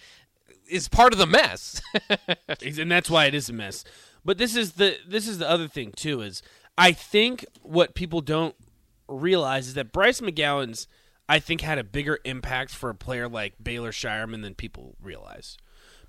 is 0.68 0.88
part 0.88 1.12
of 1.12 1.18
the 1.18 1.26
mess. 1.26 1.80
and 2.78 2.90
that's 2.90 3.10
why 3.10 3.26
it 3.26 3.34
is 3.34 3.48
a 3.48 3.52
mess. 3.52 3.84
But 4.24 4.38
this 4.38 4.54
is 4.56 4.72
the 4.72 4.96
this 5.06 5.26
is 5.26 5.38
the 5.38 5.48
other 5.48 5.68
thing 5.68 5.92
too 5.92 6.20
is 6.20 6.42
I 6.76 6.92
think 6.92 7.44
what 7.62 7.94
people 7.94 8.20
don't 8.20 8.54
realize 9.08 9.68
is 9.68 9.74
that 9.74 9.92
Bryce 9.92 10.20
McGowens 10.20 10.86
I 11.28 11.38
think 11.38 11.60
had 11.60 11.78
a 11.78 11.84
bigger 11.84 12.18
impact 12.24 12.72
for 12.72 12.90
a 12.90 12.94
player 12.94 13.28
like 13.28 13.54
Baylor 13.62 13.92
Scheierman 13.92 14.42
than 14.42 14.54
people 14.54 14.96
realize. 15.02 15.56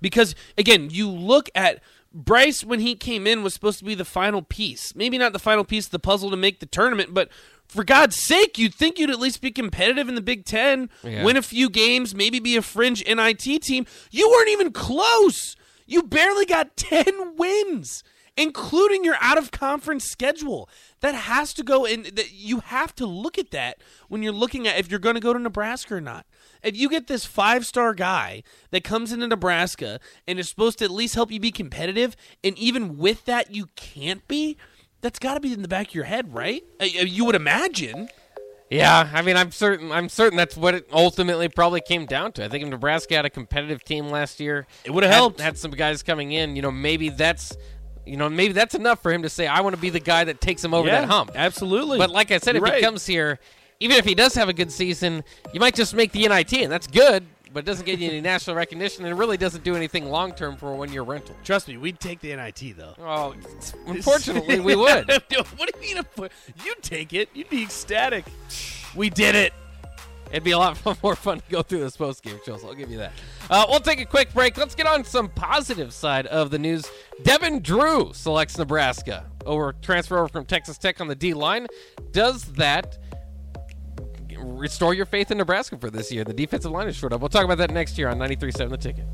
Because 0.00 0.34
again, 0.58 0.88
you 0.90 1.08
look 1.08 1.48
at 1.54 1.80
Bryce 2.14 2.62
when 2.64 2.80
he 2.80 2.94
came 2.94 3.26
in 3.26 3.42
was 3.42 3.54
supposed 3.54 3.78
to 3.78 3.84
be 3.84 3.94
the 3.94 4.04
final 4.04 4.42
piece. 4.42 4.94
Maybe 4.94 5.18
not 5.18 5.32
the 5.32 5.38
final 5.38 5.64
piece 5.64 5.86
of 5.86 5.90
the 5.92 5.98
puzzle 5.98 6.30
to 6.30 6.36
make 6.36 6.60
the 6.60 6.66
tournament, 6.66 7.14
but 7.14 7.28
for 7.66 7.84
God's 7.84 8.16
sake, 8.16 8.58
you'd 8.58 8.74
think 8.74 8.98
you'd 8.98 9.08
at 9.10 9.18
least 9.18 9.40
be 9.40 9.50
competitive 9.50 10.08
in 10.08 10.14
the 10.14 10.20
Big 10.20 10.44
Ten, 10.44 10.90
Yeah. 11.02 11.24
win 11.24 11.36
a 11.38 11.42
few 11.42 11.70
games, 11.70 12.14
maybe 12.14 12.38
be 12.38 12.56
a 12.56 12.62
fringe 12.62 13.02
NIT 13.06 13.58
team. 13.62 13.86
You 14.10 14.28
weren't 14.30 14.50
even 14.50 14.72
close. 14.72 15.56
You 15.86 16.02
barely 16.02 16.44
got 16.44 16.76
10 16.76 17.36
wins, 17.36 18.04
including 18.36 19.04
your 19.04 19.16
out 19.20 19.38
of 19.38 19.50
conference 19.50 20.04
schedule. 20.04 20.68
That 21.00 21.14
has 21.14 21.54
to 21.54 21.62
go 21.62 21.84
in. 21.84 22.02
That 22.02 22.32
you 22.32 22.60
have 22.60 22.94
to 22.96 23.06
look 23.06 23.38
at 23.38 23.50
that 23.52 23.78
when 24.08 24.22
you're 24.22 24.32
looking 24.32 24.66
at 24.68 24.78
if 24.78 24.90
you're 24.90 25.00
going 25.00 25.14
to 25.16 25.20
go 25.20 25.32
to 25.32 25.38
Nebraska 25.38 25.94
or 25.94 26.00
not. 26.00 26.26
If 26.62 26.76
you 26.76 26.88
get 26.88 27.06
this 27.08 27.24
five 27.24 27.66
star 27.66 27.94
guy 27.94 28.42
that 28.70 28.84
comes 28.84 29.12
into 29.12 29.26
Nebraska 29.26 29.98
and 30.28 30.38
is 30.38 30.48
supposed 30.48 30.78
to 30.78 30.84
at 30.84 30.90
least 30.90 31.14
help 31.14 31.30
you 31.32 31.40
be 31.40 31.50
competitive, 31.50 32.16
and 32.44 32.56
even 32.58 32.98
with 32.98 33.24
that, 33.24 33.54
you 33.54 33.66
can't 33.76 34.26
be, 34.28 34.56
that's 35.00 35.18
got 35.18 35.34
to 35.34 35.40
be 35.40 35.52
in 35.52 35.62
the 35.62 35.68
back 35.68 35.88
of 35.88 35.94
your 35.94 36.04
head, 36.04 36.32
right? 36.34 36.62
Uh, 36.80 36.84
You 36.84 37.24
would 37.24 37.34
imagine. 37.34 38.08
yeah, 38.70 39.10
I 39.12 39.22
mean 39.22 39.36
I'm 39.36 39.50
certain 39.50 39.90
I'm 39.92 40.08
certain 40.08 40.36
that's 40.36 40.56
what 40.56 40.74
it 40.74 40.88
ultimately 40.92 41.48
probably 41.48 41.80
came 41.80 42.06
down 42.06 42.32
to. 42.32 42.44
I 42.44 42.48
think 42.48 42.62
if 42.64 42.70
Nebraska 42.70 43.14
had 43.16 43.24
a 43.26 43.30
competitive 43.30 43.82
team 43.84 44.08
last 44.08 44.40
year, 44.40 44.66
It 44.84 44.92
would've 44.92 45.10
helped. 45.10 45.40
Had 45.40 45.58
some 45.58 45.72
guys 45.72 46.02
coming 46.02 46.32
in, 46.32 46.56
you 46.56 46.62
know, 46.62 46.70
maybe 46.70 47.08
that's 47.10 47.56
you 48.06 48.16
know 48.16 48.28
maybe 48.30 48.52
that's 48.52 48.74
enough 48.74 49.02
for 49.02 49.12
him 49.12 49.22
to 49.22 49.28
say 49.28 49.46
I 49.46 49.60
want 49.60 49.74
to 49.76 49.80
be 49.80 49.90
the 49.90 50.00
guy 50.00 50.24
that 50.24 50.40
takes 50.40 50.64
him 50.64 50.72
over 50.74 50.88
that 50.88 51.04
hump. 51.04 51.32
Absolutely. 51.34 51.98
But 51.98 52.10
like 52.10 52.30
I 52.30 52.38
said, 52.38 52.54
You're 52.54 52.64
if 52.64 52.70
right. 52.70 52.78
he 52.78 52.82
comes 52.84 53.06
here, 53.06 53.38
even 53.82 53.96
if 53.96 54.04
he 54.04 54.14
does 54.14 54.34
have 54.34 54.48
a 54.48 54.52
good 54.52 54.70
season, 54.70 55.24
you 55.52 55.58
might 55.58 55.74
just 55.74 55.92
make 55.94 56.12
the 56.12 56.26
NIT, 56.26 56.52
and 56.52 56.70
that's 56.70 56.86
good, 56.86 57.26
but 57.52 57.60
it 57.60 57.66
doesn't 57.66 57.84
get 57.84 57.98
you 57.98 58.08
any 58.08 58.20
national 58.20 58.54
recognition, 58.54 59.04
and 59.04 59.12
it 59.12 59.16
really 59.16 59.36
doesn't 59.36 59.64
do 59.64 59.74
anything 59.74 60.08
long 60.08 60.32
term 60.32 60.56
for 60.56 60.72
a 60.72 60.76
one 60.76 60.92
year 60.92 61.02
rental. 61.02 61.34
Trust 61.42 61.66
me, 61.66 61.76
we'd 61.76 61.98
take 61.98 62.20
the 62.20 62.34
NIT 62.34 62.76
though. 62.76 62.94
Oh, 63.00 63.34
unfortunately, 63.86 64.60
we 64.60 64.76
would. 64.76 65.08
what 65.08 65.28
do 65.28 65.88
you 65.88 65.96
mean? 65.96 66.04
You'd 66.64 66.82
take 66.82 67.12
it. 67.12 67.28
You'd 67.34 67.50
be 67.50 67.62
ecstatic. 67.62 68.24
We 68.94 69.10
did 69.10 69.34
it. 69.34 69.52
It'd 70.30 70.44
be 70.44 70.52
a 70.52 70.58
lot 70.58 70.78
more 71.02 71.14
fun 71.14 71.40
to 71.40 71.50
go 71.50 71.62
through 71.62 71.80
this 71.80 71.96
post 71.96 72.22
game 72.22 72.38
show, 72.46 72.56
so 72.56 72.68
I'll 72.68 72.74
give 72.74 72.90
you 72.90 72.98
that. 72.98 73.12
Uh, 73.50 73.66
we'll 73.68 73.80
take 73.80 74.00
a 74.00 74.06
quick 74.06 74.32
break. 74.32 74.56
Let's 74.56 74.74
get 74.74 74.86
on 74.86 75.04
some 75.04 75.28
positive 75.28 75.92
side 75.92 76.26
of 76.28 76.50
the 76.50 76.58
news. 76.58 76.86
Devin 77.22 77.60
Drew 77.60 78.12
selects 78.14 78.56
Nebraska 78.56 79.26
over 79.44 79.74
transfer 79.82 80.18
over 80.18 80.28
from 80.28 80.44
Texas 80.46 80.78
Tech 80.78 81.00
on 81.00 81.08
the 81.08 81.14
D 81.14 81.34
line. 81.34 81.66
Does 82.12 82.44
that 82.52 82.98
restore 84.42 84.94
your 84.94 85.06
faith 85.06 85.30
in 85.30 85.38
Nebraska 85.38 85.78
for 85.78 85.90
this 85.90 86.12
year? 86.12 86.24
The 86.24 86.32
defensive 86.32 86.70
line 86.70 86.88
is 86.88 86.96
short 86.96 87.12
up. 87.12 87.20
We'll 87.20 87.28
talk 87.28 87.44
about 87.44 87.58
that 87.58 87.70
next 87.70 87.98
year 87.98 88.08
on 88.08 88.18
93.7 88.18 88.70
The 88.70 88.76
Ticket. 88.76 89.04